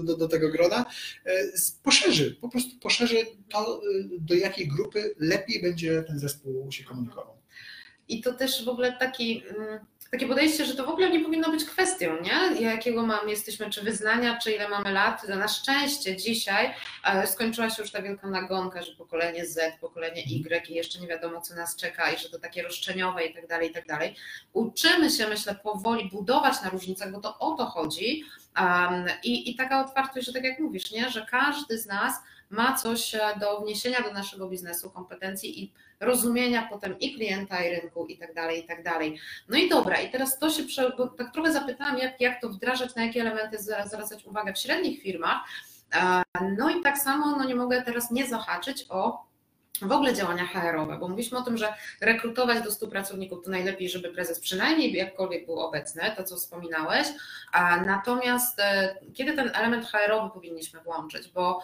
[0.00, 0.86] do, do, tego grona,
[1.24, 1.44] e,
[1.82, 3.16] poszerzy, po prostu poszerzy
[3.48, 3.80] to, e,
[4.18, 7.34] do jakiej grupy lepiej będzie ten zespół się komunikował.
[8.08, 9.78] I to też w ogóle taki mm,
[10.14, 12.62] takie podejście, że to w ogóle nie powinno być kwestią, nie?
[12.62, 15.28] Jakiego mamy, jesteśmy, czy wyznania, czy ile mamy lat.
[15.28, 16.74] Na szczęście dzisiaj
[17.26, 21.40] skończyła się już ta wielka nagonka, że pokolenie Z, pokolenie Y i jeszcze nie wiadomo,
[21.40, 24.16] co nas czeka i że to takie roszczeniowe i tak dalej, i tak dalej.
[24.52, 28.24] Uczymy się, myślę, powoli budować na różnicach, bo to o to chodzi.
[28.60, 31.10] Um, i, I taka otwartość, że tak jak mówisz, nie?
[31.10, 32.14] że każdy z nas
[32.50, 35.72] ma coś e, do wniesienia do naszego biznesu, kompetencji i
[36.04, 39.18] rozumienia potem i klienta, i rynku, i tak dalej, i tak dalej.
[39.48, 40.62] No i dobra, i teraz to się,
[40.98, 45.02] bo tak trochę zapytałam, jak, jak to wdrażać, na jakie elementy zwracać uwagę w średnich
[45.02, 45.38] firmach.
[46.58, 49.24] No i tak samo, no nie mogę teraz nie zahaczyć o
[49.82, 53.88] w ogóle działania HR-owe, bo mówiliśmy o tym, że rekrutować do 100 pracowników to najlepiej,
[53.88, 57.08] żeby prezes przynajmniej jakkolwiek był obecny, to co wspominałeś,
[57.86, 61.62] natomiast e, kiedy ten element HR-owy powinniśmy włączyć, bo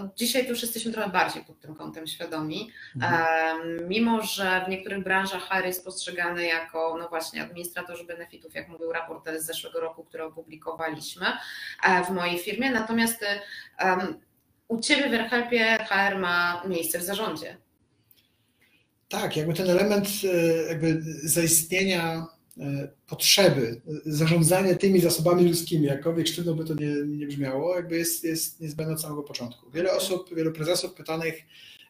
[0.00, 3.88] no dzisiaj tu już jesteśmy trochę bardziej pod tym kątem świadomi, mhm.
[3.88, 8.92] mimo że w niektórych branżach HR jest postrzegany jako, no właśnie, administratorzy benefitów, jak mówił
[8.92, 11.26] raport z zeszłego roku, który opublikowaliśmy
[11.84, 13.24] e, w mojej firmie, natomiast
[14.68, 17.56] u Ciebie w AirHelpie HR ma miejsce w zarządzie.
[19.08, 22.26] Tak, jakby ten element e, jakby zaistnienia
[23.06, 28.60] potrzeby zarządzania tymi zasobami ludzkimi, jakkolwiek sztywno by to nie, nie brzmiało, jakby jest, jest
[28.60, 29.70] niezbędne od samego początku.
[29.70, 31.42] Wiele osób, wielu prezesów pytanych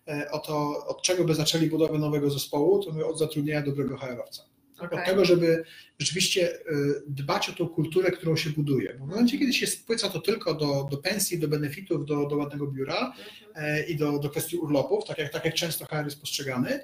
[0.09, 3.97] e, o to, od czego by zaczęli budowę nowego zespołu, to my od zatrudnienia dobrego
[3.97, 4.43] HR-owca.
[4.79, 5.01] Okay.
[5.01, 5.65] Od tego, żeby
[5.99, 6.59] rzeczywiście
[7.07, 8.95] dbać o tą kulturę, którą się buduje.
[8.99, 12.37] Bo w momencie, kiedy się spłyca to tylko do, do pensji, do benefitów, do, do
[12.37, 13.15] ładnego biura
[13.49, 13.89] mhm.
[13.89, 16.83] i do, do kwestii urlopów, tak jak, tak jak często HR jest postrzegany, E,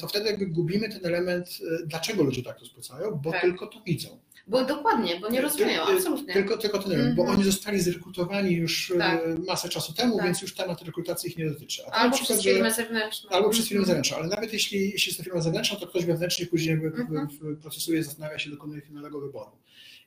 [0.00, 1.48] to wtedy jakby gubimy ten element,
[1.82, 3.40] e, dlaczego ludzie tak to spłycają, bo tak.
[3.40, 4.18] tylko to widzą.
[4.46, 6.34] Bo dokładnie, bo nie rozumieją, absolutnie.
[6.34, 7.16] Tylko, tylko ten element, mm -hmm.
[7.16, 7.38] bo mhm.
[7.38, 9.20] oni zostali zrekrutowani już e, tak.
[9.46, 10.26] masę czasu temu, tak.
[10.26, 11.86] więc już temat rekrutacji ich nie dotyczy.
[11.86, 13.30] albo przykład, przez firmę zewnętrzną.
[13.30, 16.46] Albo przez firmę zewnętrzną, ale nawet jeśli, jeśli jest to firma zewnętrzna, to ktoś wewnętrznie
[16.46, 17.56] później jakby mm -hmm.
[17.56, 19.50] procesuje, zastanawia się, dokonuje finalnego wyboru.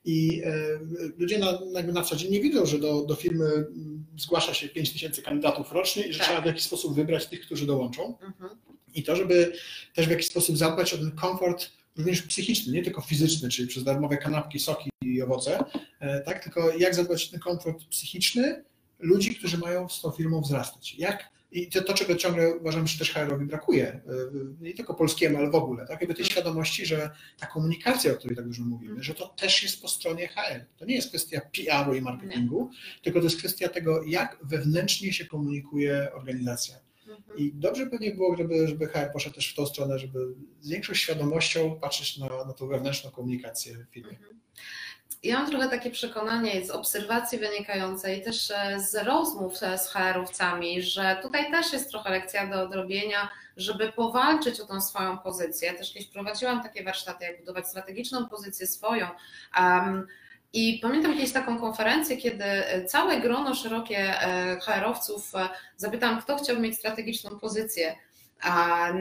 [0.05, 0.79] I e,
[1.17, 1.59] ludzie na,
[1.93, 5.71] na co dzień nie widzą, że do, do firmy mm, zgłasza się 5 tysięcy kandydatów
[5.71, 6.27] rocznie i że tak.
[6.27, 8.17] trzeba w jakiś sposób wybrać tych, którzy dołączą.
[8.21, 8.49] Mhm.
[8.99, 9.53] I to, żeby
[9.95, 13.83] też w jakiś sposób zadbać o ten komfort również psychiczny, nie tylko fizyczny, czyli przez
[13.83, 15.63] darmowe kanapki, soki i owoce,
[15.99, 18.63] e, tak, tylko jak zadbać o ten komfort psychiczny
[18.99, 20.95] ludzi, którzy mają z tą firmą wzrastać.
[20.95, 24.01] Jak i to, to, czego ciągle uważam, że też HR-owi brakuje, e,
[24.61, 26.01] nie tylko polskiemu, ale w ogóle, tak?
[26.01, 26.31] Jakby tej mhm.
[26.31, 29.03] świadomości, że ta komunikacja, o której tak dużo mówimy, mhm.
[29.03, 30.65] że to też jest po stronie HR.
[30.77, 33.01] To nie jest kwestia PR-u i marketingu, nie.
[33.03, 36.75] tylko to jest kwestia tego, jak wewnętrznie się komunikuje organizacja.
[37.29, 37.39] Mhm.
[37.39, 40.19] I dobrze by nie było, żeby, żeby HR poszedł też w tą stronę, żeby
[40.61, 44.17] z większą świadomością patrzeć na, na tą wewnętrzną komunikację w firmie.
[45.23, 51.19] Ja mam trochę takie przekonanie z obserwacji wynikającej też e, z rozmów z HR-owcami, że
[51.21, 55.73] tutaj też jest trochę lekcja do odrobienia, żeby powalczyć o tą swoją pozycję.
[55.73, 59.07] Też kiedyś prowadziłam takie warsztaty, jak budować strategiczną pozycję swoją.
[59.59, 60.07] Um,
[60.53, 62.43] i pamiętam kiedyś taką konferencję, kiedy
[62.87, 67.95] całe grono szerokie e, HR-owców e, zapytałam, kto chciałby mieć strategiczną pozycję.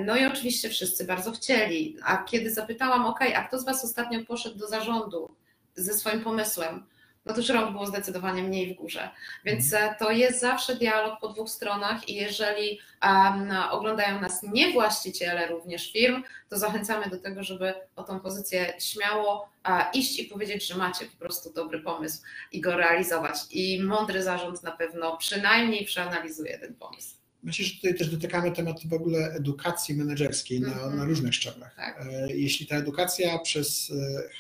[0.07, 1.96] No i oczywiście wszyscy bardzo chcieli.
[2.05, 5.38] A kiedy zapytałam, OK, a kto z Was ostatnio poszedł do zarządu?
[5.78, 6.84] ze swoim pomysłem,
[7.27, 9.11] no to rąk było zdecydowanie mniej w górze.
[9.45, 9.95] Więc mhm.
[9.99, 15.93] to jest zawsze dialog po dwóch stronach i jeżeli um, oglądają nas nie właściciele również
[15.93, 20.77] firm, to zachęcamy do tego, żeby o tą pozycję śmiało a, iść i powiedzieć, że
[20.77, 23.37] macie po prostu dobry pomysł i go realizować.
[23.51, 27.19] I mądry zarząd na pewno przynajmniej przeanalizuje ten pomysł.
[27.43, 30.95] Myślę, że tutaj też dotykamy tematu w ogóle edukacji menedżerskiej na, mm -hmm.
[30.95, 31.75] na różnych szczeblach.
[31.77, 32.07] Tak.
[32.07, 33.93] E, jeśli ta edukacja przez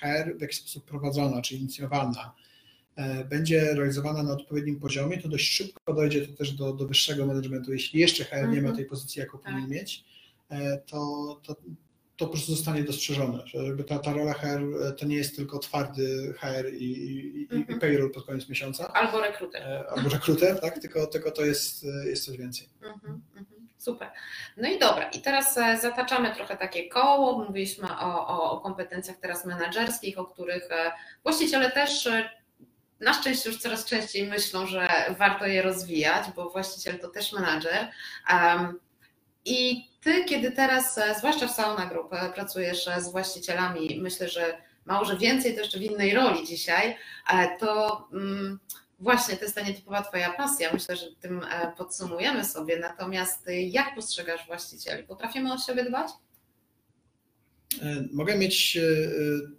[0.02, 2.47] e, HR w jakiś sposób prowadzona czy inicjowana e,
[3.28, 7.72] będzie realizowana na odpowiednim poziomie, to dość szybko dojdzie to też do, do wyższego managementu.
[7.72, 8.76] Jeśli jeszcze HR nie ma mhm.
[8.76, 9.70] tej pozycji, jaką powinien tak.
[9.70, 10.04] mieć,
[10.86, 11.56] to, to,
[12.18, 14.60] to po prostu zostanie dostrzeżone, że jakby ta, ta rola HR
[14.96, 17.80] to nie jest tylko twardy HR i, i, i mhm.
[17.80, 18.92] payroll pod koniec miesiąca.
[18.92, 19.62] Albo rekruter.
[19.62, 20.78] E, albo rekruter, tak?
[20.78, 22.68] Tylko, tylko to jest, jest coś więcej.
[22.82, 23.22] Mhm.
[23.78, 24.10] Super.
[24.56, 27.44] No i dobra, i teraz e, zataczamy trochę takie koło.
[27.44, 30.92] Mówiliśmy o, o, o kompetencjach teraz menedżerskich, o których e,
[31.22, 32.08] właściciele też
[33.00, 34.88] na szczęście już coraz częściej myślą, że
[35.18, 37.88] warto je rozwijać, bo właściciel to też menadżer.
[39.44, 44.28] I ty, kiedy teraz, e, zwłaszcza w Sauna Group, e, pracujesz e, z właścicielami, myślę,
[44.28, 46.96] że mało, że więcej to jeszcze w innej roli dzisiaj,
[47.58, 48.58] to mm,
[48.98, 50.70] właśnie to jest ta nietypowa Twoja pasja.
[50.72, 51.46] Myślę, że tym
[51.76, 52.78] podsumujemy sobie.
[52.78, 55.02] Natomiast jak postrzegasz właścicieli?
[55.02, 56.10] Potrafimy o siebie dbać?
[57.82, 58.80] E, mogę mieć e,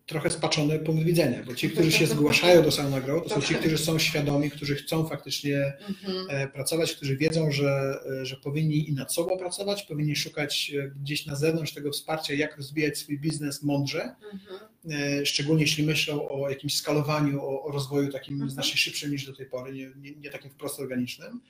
[0.06, 3.56] trochę spaczony punkt widzenia, bo ci, którzy się zgłaszają do Sauna Grow, to są ci,
[3.56, 6.26] którzy są świadomi, którzy chcą faktycznie mhm.
[6.30, 11.36] e, pracować, którzy wiedzą, że, że powinni i nad sobą pracować, powinni szukać gdzieś na
[11.36, 15.26] zewnątrz tego wsparcia, jak rozwijać swój biznes mądrze, mhm.
[15.26, 18.52] szczególnie jeśli myślą o jakimś skalowaniu, o, o rozwoju takim mhm.
[18.52, 21.42] znacznie szybszym niż do tej pory, nie, nie, nie takim wprost organicznym.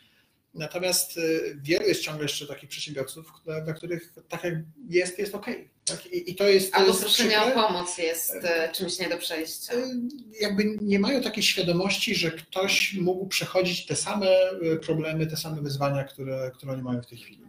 [0.59, 3.33] Natomiast y, wielu jest ciągle jeszcze takich przedsiębiorców,
[3.63, 4.53] dla których tak jak
[4.89, 5.45] jest, jest ok.
[5.85, 6.05] Tak?
[6.05, 6.75] I, I, to jest.
[6.75, 9.73] Albo proszenie o pomoc jest y, czymś nie do przejścia.
[9.73, 9.79] Y,
[10.41, 14.27] jakby nie mają takiej świadomości, że ktoś mógł przechodzić te same
[14.81, 17.41] problemy, te same wyzwania, które, które oni mają w tej chwili.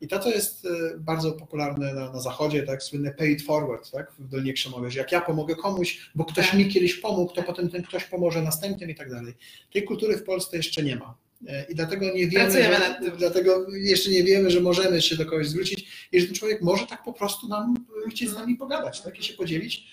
[0.00, 4.12] I to, co jest bardzo popularne na, na zachodzie, tak, słynne pay it forward, tak,
[4.18, 6.58] w Dolinie Krzemowej, że jak ja pomogę komuś, bo ktoś tak.
[6.58, 7.46] mi kiedyś pomógł, to tak.
[7.46, 9.34] potem ten ktoś pomoże następnym i tak dalej.
[9.72, 11.25] Tej kultury w Polsce jeszcze nie ma.
[11.68, 16.08] I dlatego nie wiemy, że, dlatego jeszcze nie wiemy, że możemy się do kogoś zwrócić
[16.12, 17.74] i że ten człowiek może tak po prostu nam
[18.10, 19.86] chcieć z nami pogadać, tak, i się podzielić,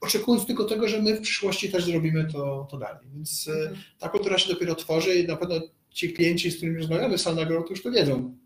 [0.00, 3.06] oczekując tylko tego, że my w przyszłości też zrobimy to, to dalej.
[3.14, 3.76] Więc e, mhm.
[3.98, 5.60] ta kultura się dopiero tworzy i na pewno
[5.90, 8.36] ci klienci, z którymi rozmawiamy w Soundagro, to już to wiedzą.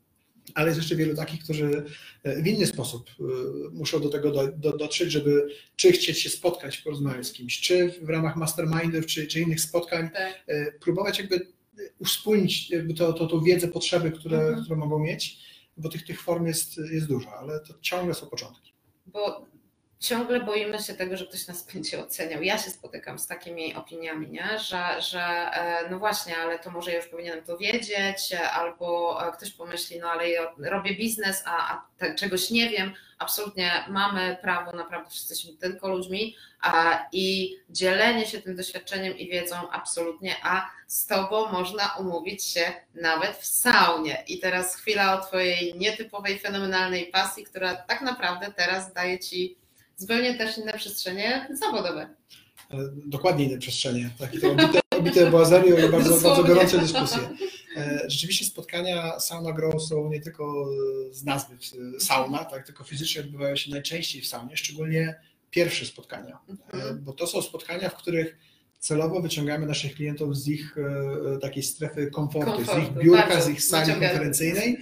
[0.55, 1.85] Ale jest jeszcze wielu takich, którzy
[2.25, 3.11] w inny sposób
[3.73, 7.95] muszą do tego do, do, dotrzeć, żeby czy chcieć się spotkać, porozmawiać z kimś, czy
[8.03, 10.45] w ramach mastermindów, czy, czy innych spotkań, tak.
[10.81, 11.47] próbować jakby
[11.99, 14.65] uspójnić jakby to, to, tą wiedzę, potrzeby, które, mhm.
[14.65, 15.39] które mogą mieć,
[15.77, 18.73] bo tych, tych form jest, jest dużo, ale to ciągle są początki.
[19.07, 19.47] Bo
[20.03, 22.43] ciągle boimy się tego, że ktoś nas będzie oceniał.
[22.43, 24.59] Ja się spotykam z takimi opiniami, nie?
[24.59, 29.33] Że, że e, no właśnie, ale to może ja już powinienem to wiedzieć, albo e,
[29.33, 32.93] ktoś pomyśli, no ale ja robię biznes, a, a te, czegoś nie wiem.
[33.19, 39.29] Absolutnie mamy prawo, naprawdę wszyscy jesteśmy tylko ludźmi a, i dzielenie się tym doświadczeniem i
[39.29, 44.25] wiedzą absolutnie, a z Tobą można umówić się nawet w saunie.
[44.29, 49.62] I teraz chwila o Twojej nietypowej, fenomenalnej pasji, która tak naprawdę teraz daje Ci
[50.03, 52.17] zupełnie też inne przestrzenie zawodowe.
[52.71, 52.77] E,
[53.07, 54.11] dokładnie inne przestrzenie.
[54.19, 57.19] Takie to obite, obite błazerio i bardzo, bardzo gorące dyskusje.
[57.77, 60.67] E, rzeczywiście spotkania Sauna Grow są nie tylko
[61.11, 61.57] z nazwy
[61.99, 65.15] sauna, tak, tylko fizycznie odbywają się najczęściej w saunie, szczególnie
[65.51, 67.05] pierwsze spotkania, e, mhm.
[67.05, 68.37] bo to są spotkania, w których
[68.79, 70.77] celowo wyciągamy naszych klientów z ich
[71.41, 74.79] takiej strefy komfortu, komfortu z ich biurka, z ich sali konferencyjnej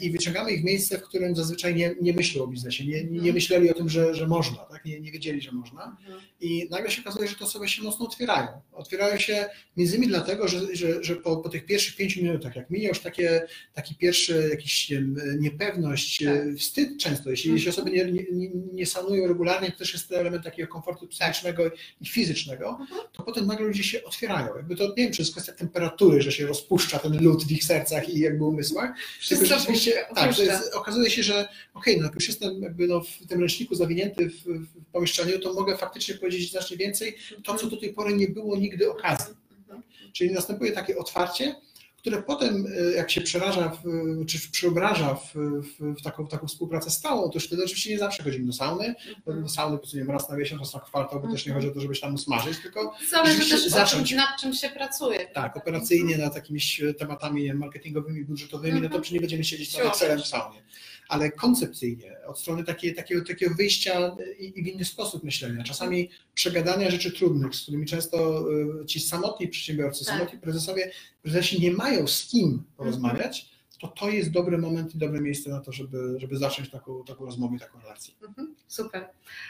[0.00, 3.16] i wyciągamy ich w miejsce, w którym zazwyczaj nie, nie myślą o biznesie, nie, nie
[3.16, 3.34] mhm.
[3.34, 4.84] myśleli o tym, że, że można, tak?
[4.84, 5.96] nie, nie wiedzieli, że można.
[6.00, 6.20] Mhm.
[6.40, 8.48] I nagle się okazuje, że te osoby się mocno otwierają.
[8.72, 12.70] Otwierają się między innymi dlatego, że, że, że po, po tych pierwszych pięciu minutach, jak
[12.70, 14.92] minie już takie, taki pierwszy jakiś
[15.38, 16.56] niepewność, e, tak.
[16.58, 20.72] wstyd często, jeśli, jeśli osoby nie, nie, nie sanują regularnie, to też jest element takiego
[20.72, 21.62] komfortu psychicznego
[22.00, 23.00] i fizycznego, mhm.
[23.12, 24.56] to potem nagle ludzie się otwierają.
[24.56, 27.64] Jakby to, nie wiem, czy jest kwestia temperatury, że się rozpuszcza ten lód w ich
[27.64, 31.34] sercach i jakby umysłach, Wszystko rzeczywiście, tak, jest, okazuje się, że
[31.74, 35.38] okej, okay, no jak już jestem jakby no w tym ręczniku zawinięty w, w pomieszczeniu,
[35.38, 39.34] to mogę faktycznie powiedzieć znacznie więcej, to co do tej pory nie było nigdy okazji.
[39.60, 39.82] Mhm.
[40.12, 41.54] Czyli następuje takie otwarcie,
[41.98, 43.82] które potem, e, jak się przeraża, w,
[44.26, 47.98] czy przeobraża w, w, w, taką, w taką współpracę stałą, to już wtedy oczywiście nie
[47.98, 48.94] zawsze chodzimy do sauny.
[49.18, 49.42] Mhm.
[49.42, 51.54] Do sauny podsuniemy raz na miesiąc, raz na kwartał, bo też nie mhm.
[51.54, 54.12] chodzi o to, żeby się tam usmażyć, tylko Zależy też zacząć.
[54.12, 55.26] nad czym się pracuje.
[55.26, 60.18] Tak, operacyjnie nad jakimiś tematami marketingowymi, budżetowymi, no to czy nie będziemy siedzieć na Excelem
[60.18, 60.62] w saunie
[61.08, 66.10] ale koncepcyjnie, od strony takiej, takiego, takiego wyjścia i, i w inny sposób myślenia, czasami
[66.34, 68.46] przegadania rzeczy trudnych, z którymi często
[68.82, 70.14] y, ci samotni przedsiębiorcy, tak.
[70.14, 70.90] samotni prezesowie,
[71.22, 73.50] prezesi nie mają z kim porozmawiać,
[73.80, 77.24] to to jest dobry moment i dobre miejsce na to, żeby, żeby zacząć taką, taką
[77.24, 78.14] rozmowę, taką relację.
[78.28, 79.08] Mhm, super.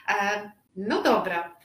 [0.09, 1.57] E, no dobra.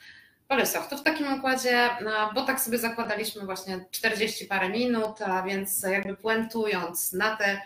[0.48, 5.42] Bolesław, to w takim układzie, no, bo tak sobie zakładaliśmy właśnie 40 parę minut, a
[5.42, 7.60] więc jakby puentując na te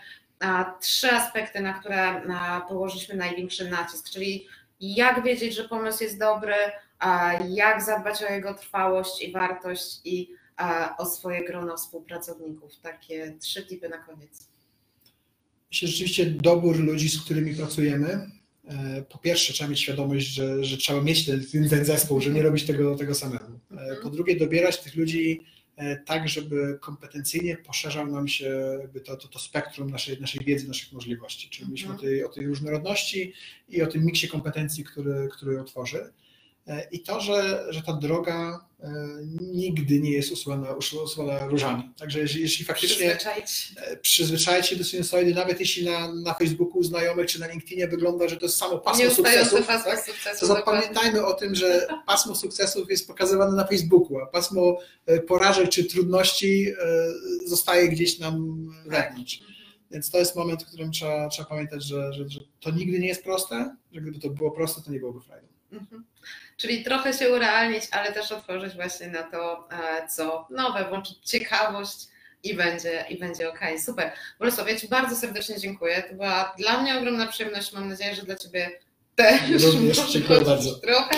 [0.81, 2.21] trzy aspekty, na które
[2.67, 4.47] położyliśmy największy nacisk, czyli
[4.79, 6.55] jak wiedzieć, że pomysł jest dobry,
[7.49, 10.29] jak zadbać o jego trwałość i wartość i
[10.97, 12.79] o swoje grono współpracowników.
[12.81, 14.49] Takie trzy tipy na koniec.
[15.71, 18.31] Myślę, że rzeczywiście dobór ludzi, z którymi pracujemy.
[18.67, 22.41] E, po pierwsze, trzeba mieć świadomość, że, że trzeba mieć ten, ten zespół, że nie
[22.41, 23.59] robić tego, tego samemu.
[23.71, 24.01] E, mhm.
[24.03, 25.41] Po drugie, dobierać tych ludzi
[26.05, 31.49] tak, żeby kompetencyjnie poszerzał nam się to, to, to spektrum naszej, naszej wiedzy, naszych możliwości.
[31.49, 33.33] Czyli myślimy o tej, o tej różnorodności
[33.69, 36.11] i o tym miksie kompetencji, który, który otworzy.
[36.69, 38.91] E, I to, że, że ta droga e,
[39.41, 41.91] nigdy nie jest usuwana, usuwana różami.
[41.99, 43.17] Także jeśli, jeśli faktycznie
[44.01, 48.37] przyzwyczaić się do sinusoidy, nawet jeśli na, na Facebooku znajomych czy na LinkedInie wygląda, że
[48.37, 50.05] to jest samo pasmo sukcesów, pasmo tak?
[50.05, 54.79] sukcesu, to zapamiętajmy o tym, że pasmo sukcesów jest pokazywane na Facebooku, a pasmo
[55.27, 56.73] porażek czy trudności
[57.45, 59.39] zostaje gdzieś nam wewnątrz.
[59.91, 63.07] Więc to jest moment, w którym trzeba, trzeba pamiętać, że, że, że to nigdy nie
[63.07, 65.47] jest proste, że gdyby to było proste, to nie byłoby frajdą.
[65.71, 66.03] Mhm.
[66.59, 72.07] Czyli trochę się urealnić, ale też otworzyć właśnie na to, e, co nowe, włączyć ciekawość
[72.43, 73.59] i będzie, i będzie ok.
[73.85, 74.11] Super.
[74.39, 76.03] Bolesław, ja Ci bardzo serdecznie dziękuję.
[76.03, 77.73] To była dla mnie ogromna przyjemność.
[77.73, 78.71] Mam nadzieję, że dla Ciebie
[79.15, 79.63] też.
[79.63, 80.75] Również dziękuję bardzo.
[80.75, 81.17] Trochę.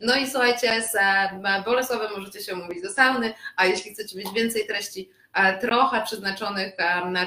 [0.00, 4.32] No i słuchajcie, z e, Bolesławem możecie się umówić do sauny, a jeśli chcecie mieć
[4.34, 6.72] więcej treści, e, trochę przeznaczonych,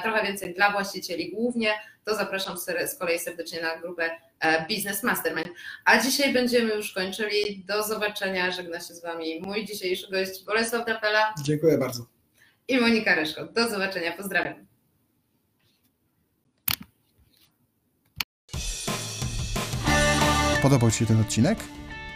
[0.02, 1.74] trochę więcej dla właścicieli głównie,
[2.04, 5.48] to zapraszam z kolei serdecznie na grupę e, Business Mastermind.
[5.84, 7.64] A dzisiaj będziemy już kończyli.
[7.66, 8.50] Do zobaczenia.
[8.50, 11.34] Żegna się z Wami mój dzisiejszy gość Bolesław Drapela.
[11.44, 12.06] Dziękuję bardzo.
[12.68, 13.44] I Monika Reszko.
[13.44, 14.12] Do zobaczenia.
[14.12, 14.66] Pozdrawiam.
[20.62, 21.58] Podobał Ci się ten odcinek?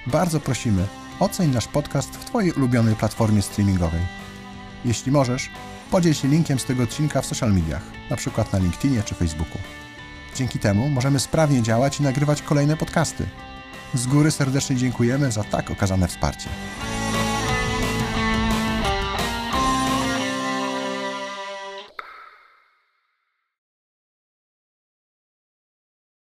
[0.07, 0.87] Bardzo prosimy,
[1.21, 4.01] oceń nasz podcast w Twojej ulubionej platformie streamingowej.
[4.85, 5.51] Jeśli możesz,
[5.91, 7.83] podziel się linkiem z tego odcinka w social mediach,
[8.17, 9.59] przykład na LinkedInie czy Facebooku.
[10.35, 13.27] Dzięki temu możemy sprawnie działać i nagrywać kolejne podcasty.
[13.95, 16.49] Z góry serdecznie dziękujemy za tak okazane wsparcie.